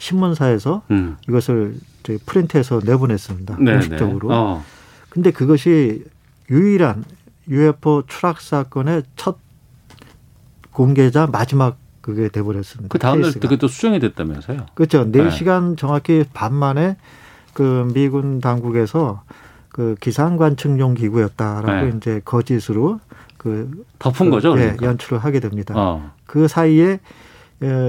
[0.02, 1.16] 신문사에서 음.
[1.28, 3.56] 이것을 저희 프린트해서 내보냈습니다.
[3.56, 3.72] 네네.
[3.72, 4.28] 공식적으로.
[4.32, 4.64] 어,
[5.08, 6.04] 근데 그것이
[6.50, 7.04] 유일한
[7.48, 9.38] UFO 추락 사건의 첫
[10.72, 12.88] 공개자 마지막 그게 돼버렸습니다.
[12.90, 13.30] 그 다음날.
[13.32, 14.66] 그게 또 수정이 됐다면서요?
[14.74, 15.04] 그렇죠.
[15.04, 15.20] 네.
[15.20, 16.96] 4시간 정확히 반 만에
[17.54, 19.22] 그 미군 당국에서
[19.68, 21.96] 그 기상관측용 기구였다라고 네.
[21.96, 22.98] 이제 거짓으로
[23.36, 24.86] 그 덮은 그, 거죠, 예, 그러니까.
[24.86, 25.74] 연출을 하게 됩니다.
[25.76, 26.98] 어, 그 사이에 어,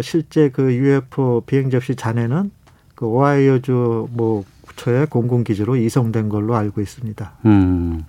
[0.02, 2.52] 실제 그 UFO 비행 접시 잔해는
[2.96, 7.34] 그 오하이오주 뭐 구초의 공군 기지로 이송된 걸로 알고 있습니다.
[7.46, 8.06] 음.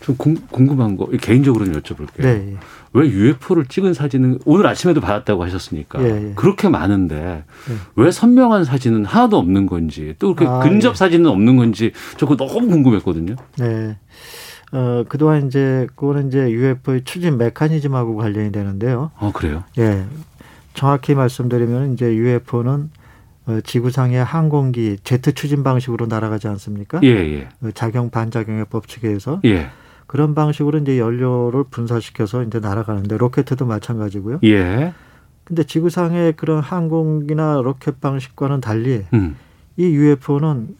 [0.00, 2.22] 좀 궁, 궁금한 거 개인적으로는 여쭤볼게요.
[2.22, 2.56] 네.
[2.92, 6.32] 왜 UFO를 찍은 사진은 오늘 아침에도 받았다고 하셨으니까 예, 예.
[6.34, 7.74] 그렇게 많은데 예.
[7.96, 10.94] 왜 선명한 사진은 하나도 없는 건지 또그 아, 근접 예.
[10.94, 13.36] 사진은 없는 건지 저 그거 너무 궁금했거든요.
[13.58, 13.96] 네.
[14.72, 19.10] 어, 그동안 이제, 그거는 이제 UFO의 추진 메커니즘하고 관련이 되는데요.
[19.18, 19.64] 어 그래요?
[19.78, 20.04] 예.
[20.74, 22.90] 정확히 말씀드리면 이제 UFO는
[23.46, 27.00] 어, 지구상의 항공기 제트 추진 방식으로 날아가지 않습니까?
[27.02, 27.48] 예 예.
[27.62, 29.68] 어, 작용 반작용의 법칙에 의해서 예.
[30.06, 34.40] 그런 방식으로 이제 연료를 분사시켜서 이제 날아가는데 로켓도 마찬가지고요.
[34.44, 34.92] 예.
[35.44, 39.36] 근데 지구상의 그런 항공기나 로켓 방식과는 달리 음.
[39.76, 40.76] 이 UFO는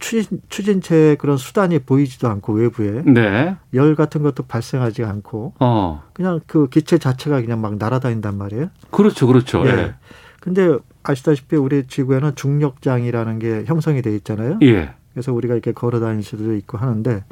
[0.00, 3.56] 추진 추진체의 그런 수단이 보이지도 않고 외부에 네.
[3.74, 6.02] 열 같은 것도 발생하지 않고 어.
[6.12, 8.70] 그냥 그 기체 자체가 그냥 막 날아다닌단 말이에요.
[8.90, 9.26] 그렇죠.
[9.26, 9.64] 그렇죠.
[9.66, 9.70] 예.
[9.70, 9.94] 예.
[10.40, 14.58] 근데 아시다시피 우리 지구에는 중력장이라는 게 형성이 돼 있잖아요.
[14.62, 14.94] 예.
[15.12, 17.24] 그래서 우리가 이렇게 걸어 다닐 수도 있고 하는데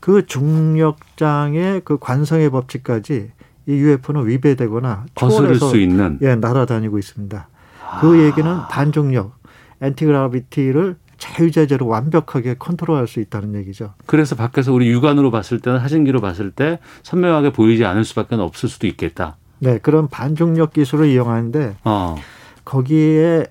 [0.00, 3.30] 그 중력장의 그 관성의 법칙까지
[3.66, 6.18] 이 UFO는 위배되거나 거스를 수 있는.
[6.20, 7.48] 예, 날아다니고 있습니다.
[7.84, 8.00] 아.
[8.00, 9.38] 그 얘기는 반중력,
[9.80, 13.94] anti-gravity를 자유자재로 완벽하게 컨트롤할 수 있다는 얘기죠.
[14.06, 18.88] 그래서 밖에서 우리 육안으로 봤을 때는 사진기로 봤을 때 선명하게 보이지 않을 수밖에 없을 수도
[18.88, 19.36] 있겠다.
[19.60, 22.16] 네, 그런 반중력 기술을 이용하는데 어.
[22.64, 23.46] 거기에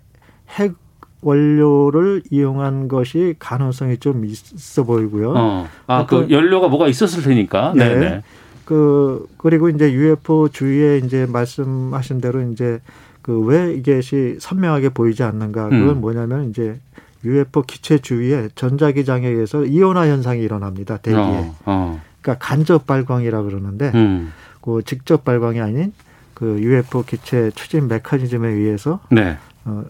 [0.49, 0.73] 핵
[1.21, 5.33] 원료를 이용한 것이 가능성이 좀 있어 보이고요.
[5.37, 5.67] 어.
[5.87, 7.71] 아, 그 어떤- 연료가 뭐가 있었을 테니까.
[7.77, 7.87] 네.
[7.95, 7.99] 네.
[7.99, 8.21] 네.
[8.65, 12.81] 그 그리고 이제 UFO 주위에 이제 말씀하신 대로 이제
[13.21, 15.65] 그 왜 이것이 선명하게 보이지 않는가?
[15.69, 16.01] 그건 음.
[16.01, 16.79] 뭐냐면 이제
[17.23, 20.97] UFO 기체 주위에 전자기장에 의해서 이온화 현상이 일어납니다.
[20.97, 21.19] 대기에.
[21.19, 21.55] 어.
[21.65, 22.01] 어.
[22.21, 24.31] 그러니까 간접 발광이라 그러는데 음.
[24.61, 25.93] 그 직접 발광이 아닌
[26.33, 29.37] 그 UFO 기체 추진 메커니즘에 의해서 네.
[29.65, 29.83] 어,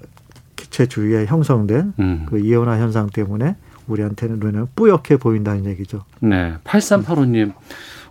[0.56, 2.26] 기체 주위에 형성된 음.
[2.30, 3.56] 그 이온화 현상 때문에
[3.92, 6.04] 우리한테는 눈에 뿌옇게 보인다는 얘기죠.
[6.20, 6.54] 네.
[6.64, 7.54] 8385님.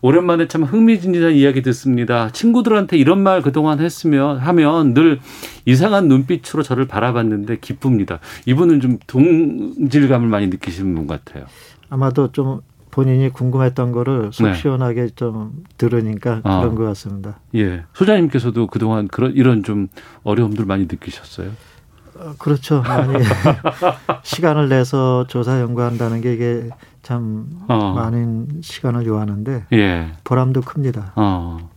[0.03, 2.31] 오랜만에 참 흥미진진한 이야기 듣습니다.
[2.31, 5.21] 친구들한테 이런 말 그동안 했으면 하면 늘
[5.67, 8.19] 이상한 눈빛으로 저를 바라봤는데 기쁩니다.
[8.47, 11.45] 이분은 좀 동질감을 많이 느끼시는 분 같아요.
[11.91, 12.61] 아마도 좀
[12.91, 14.55] 본인이 궁금했던 거를 속 네.
[14.55, 16.61] 시원하게 좀 들으니까 아.
[16.61, 17.39] 그런 것 같습니다.
[17.55, 17.85] 예.
[17.95, 19.89] 소장님께서도 그동안 그런 이런 좀
[20.23, 21.51] 어려움들 많이 느끼셨어요?
[22.17, 22.83] 어, 그렇죠.
[22.83, 23.15] 많이
[24.23, 26.69] 시간을 내서 조사 연구한다는 게 이게
[27.03, 27.93] 참 어.
[27.95, 30.13] 많은 시간을 요하는데 예.
[30.25, 31.13] 보람도 큽니다.
[31.17, 31.71] 어.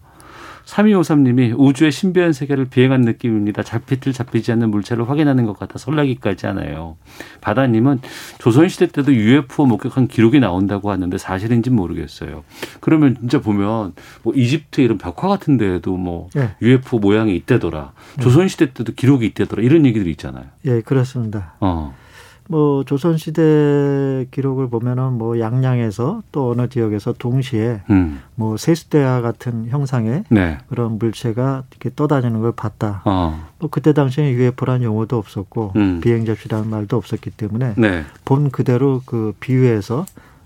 [0.65, 3.63] 3253님이 우주의 신비한 세계를 비행한 느낌입니다.
[3.63, 6.97] 잡히질 잡히지 않는 물체를 확인하는 것 같아 설레기까지 하네요.
[7.41, 7.99] 바다님은
[8.39, 12.43] 조선시대 때도 UFO 목격한 기록이 나온다고 하는데 사실인지 모르겠어요.
[12.79, 13.93] 그러면 진짜 보면
[14.23, 17.93] 뭐 이집트 이런 벽화 같은 데에도 뭐 예, UFO 모양이 있대더라.
[18.21, 19.61] 조선시대 때도 기록이 있대더라.
[19.63, 20.45] 이런 얘기들이 있잖아요.
[20.65, 21.53] 예, 그렇습니다.
[21.59, 21.95] 어.
[22.47, 28.21] 뭐 조선 시대 기록을 보면은 뭐 양양에서 또 어느 지역에서 동시에 음.
[28.35, 30.57] 뭐 세수대와 같은 형상의 네.
[30.67, 33.01] 그런 물체가 이렇게 떠다니는 걸 봤다.
[33.05, 33.47] 어.
[33.59, 36.01] 뭐 그때 당시에 UFO라는 용어도 없었고 음.
[36.01, 38.03] 비행 접시라는 말도 없었기 때문에 네.
[38.25, 40.05] 본 그대로 그 비유해서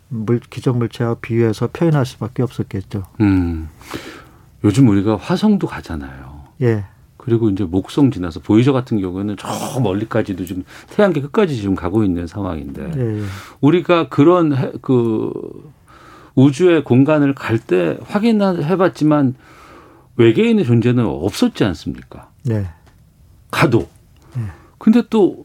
[0.10, 3.04] 물 기존 물체와 비유해서 표현할 수밖에 없었겠죠.
[3.22, 3.70] 음.
[4.64, 6.38] 요즘 우리가 화성도 가잖아요.
[6.62, 6.86] 예,
[7.28, 9.50] 그리고 이제 목성 지나서 보이저 같은 경우에는 저
[9.82, 13.22] 멀리까지도 지금 태양계 끝까지 지금 가고 있는 상황인데 예, 예.
[13.60, 15.34] 우리가 그런 해- 그
[16.36, 19.36] 우주의 공간을 갈 때 확인해봤지만
[20.16, 22.30] 외계인의 존재는 없었지 않습니까?
[22.46, 22.70] 네.
[23.52, 23.90] 가도.
[24.34, 24.44] 네.
[24.78, 25.44] 근데 또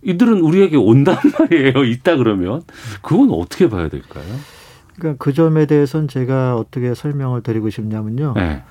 [0.00, 1.84] 이들은 우리에게 온단 말이에요.
[1.84, 2.62] 있다 그러면
[3.02, 4.24] 그건 어떻게 봐야 될까요?
[4.96, 8.32] 그러니까 그 점에 대해서는 제가 어떻게 설명을 드리고 싶냐면요.
[8.34, 8.62] 네.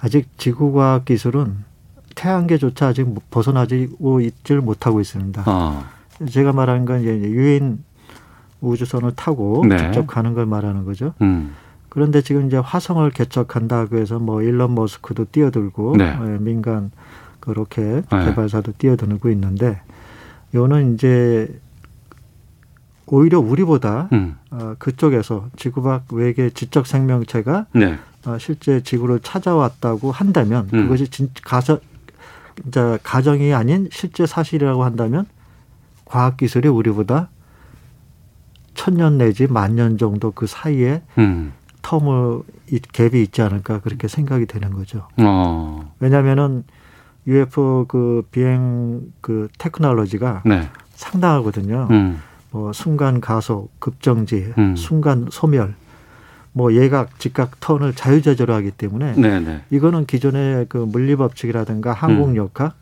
[0.00, 1.66] 아직 지구과학 기술은
[2.18, 5.44] 태양계조차 아직 벗어나지고 있질 못하고 있습니다.
[5.46, 5.84] 어.
[6.28, 7.84] 제가 말하는 건 이제 유인
[8.60, 9.78] 우주선을 타고 네.
[9.78, 11.14] 직접 가는 걸 말하는 거죠.
[11.22, 11.54] 음.
[11.88, 16.18] 그런데 지금 이제 화성을 개척한다고 해서 뭐 일론 머스크도 뛰어들고 네.
[16.20, 16.90] 예, 민간
[17.38, 18.24] 그 로켓 네.
[18.24, 19.80] 개발사도 뛰어들고 있는데
[20.54, 21.48] 요는 이제
[23.06, 24.36] 오히려 우리보다 음.
[24.50, 27.96] 어, 그쪽에서 지구 밖 외계 지적 생명체가 네.
[28.26, 30.82] 어, 실제 지구를 찾아왔다고 한다면 음.
[30.82, 31.78] 그것이 진 가정
[32.66, 35.26] 이제 가정이 아닌 실제 사실이라고 한다면
[36.04, 37.28] 과학 기술이 우리보다
[38.74, 41.52] 천년 내지 만년 정도 그 사이에 음.
[41.82, 45.08] 텀을 이 갭이 있지 않을까 그렇게 생각이 되는 거죠.
[45.18, 45.92] 어.
[46.00, 46.64] 왜냐하면은
[47.26, 50.68] UFO 그 비행 그 테크놀로지가 네.
[50.94, 51.88] 상당하거든요.
[51.90, 52.20] 음.
[52.50, 54.76] 뭐 순간 가속, 급정지, 음.
[54.76, 55.74] 순간 소멸,
[56.58, 59.62] 뭐 예각, 직각 턴을 자유자재로 하기 때문에 네, 네.
[59.70, 62.74] 이거는 기존의 그 물리 법칙이라든가 항공역학,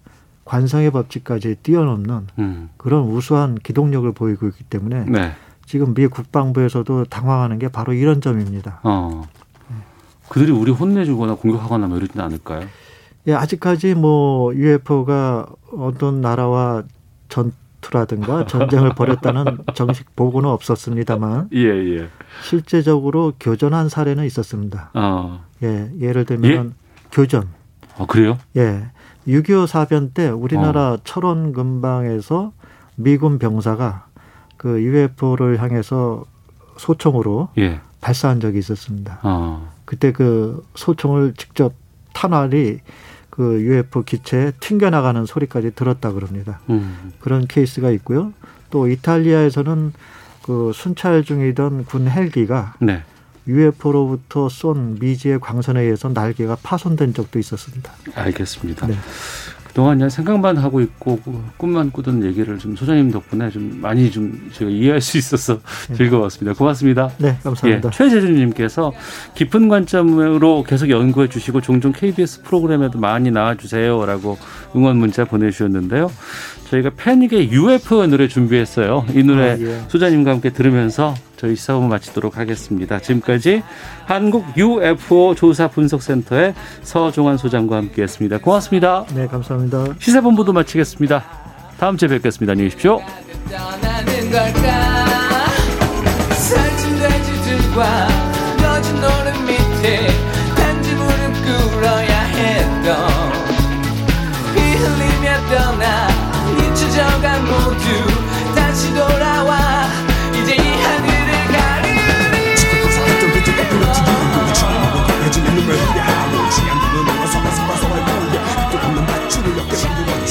[0.46, 2.70] 관성의 법칙까지 뛰어넘는 음.
[2.78, 5.32] 그런 우수한 기동력을 보이고 있기 때문에 네.
[5.66, 8.80] 지금 미 국방부에서도 당황하는 게 바로 이런 점입니다.
[8.82, 9.28] 어.
[10.30, 12.66] 그들이 우리 혼내주거나 공격하거나 뭐 이러지는 않을까요?
[13.26, 16.82] 예, 아직까지 뭐 UFO가 어떤 나라와
[17.28, 17.52] 전
[17.86, 22.08] 투라든가 전쟁을 벌였다는 정식 보고는 없었습니다만 예, 예.
[22.42, 24.90] 실제적으로 교전한 사례는 있었습니다.
[24.94, 25.44] 어.
[25.62, 26.74] 예, 예를 들면
[27.12, 27.48] 교전.
[27.96, 28.38] 어, 그래요?
[28.56, 28.86] 예.
[29.28, 30.98] 6.25 사변 때 우리나라 어.
[31.04, 32.52] 철원 근방에서
[32.96, 34.06] 미군 병사가
[34.56, 36.24] 그 UFO를 향해서
[36.76, 37.80] 소총으로 예.
[38.00, 39.20] 발사한 적이 있었습니다.
[39.22, 39.72] 어.
[39.84, 41.72] 그때 그 소총을 직접
[42.12, 42.78] 탄환이
[43.36, 46.60] 그 UFO 기체에 튕겨나가는 소리까지 들었다 그럽니다.
[46.70, 47.12] 음.
[47.20, 48.32] 그런 케이스가 있고요.
[48.70, 49.92] 또 이탈리아에서는
[50.42, 53.02] 그 순찰 중이던 군 헬기가 네.
[53.46, 57.92] UFO로부터 쏜 미지의 광선에 의해서 날개가 파손된 적도 있었습니다.
[58.14, 58.86] 알겠습니다.
[58.86, 58.96] 네.
[59.76, 61.20] 그동안 그냥 생각만 하고 있고
[61.58, 65.60] 꿈만 꾸던 얘기를 좀 소장님 덕분에 좀 많이 좀 제가 이해할 수 있어서
[65.94, 66.56] 즐거웠습니다.
[66.56, 67.10] 고맙습니다.
[67.18, 67.88] 네, 감사합니다.
[67.88, 68.94] 예, 최재준님께서
[69.34, 74.38] 깊은 관점으로 계속 연구해 주시고 종종 KBS 프로그램에도 많이 나와주세요라고
[74.74, 76.10] 응원 문자 보내주셨는데요.
[76.70, 79.04] 저희가 패닉의 UFO 노래 준비했어요.
[79.14, 79.82] 이 노래 아, 예.
[79.88, 82.98] 소장님과 함께 들으면서 저희 시사부 마치도록 하겠습니다.
[82.98, 83.62] 지금까지
[84.04, 88.38] 한국 UFO 조사 분석센터의 서종환 소장과 함께했습니다.
[88.38, 89.04] 고맙습니다.
[89.14, 89.94] 네, 감사합니다.
[89.98, 91.24] 시사본부도 마치겠습니다.
[91.78, 92.52] 다음 주에 뵙겠습니다.
[92.52, 93.00] 안녕히 계십시오.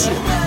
[0.05, 0.44] shit.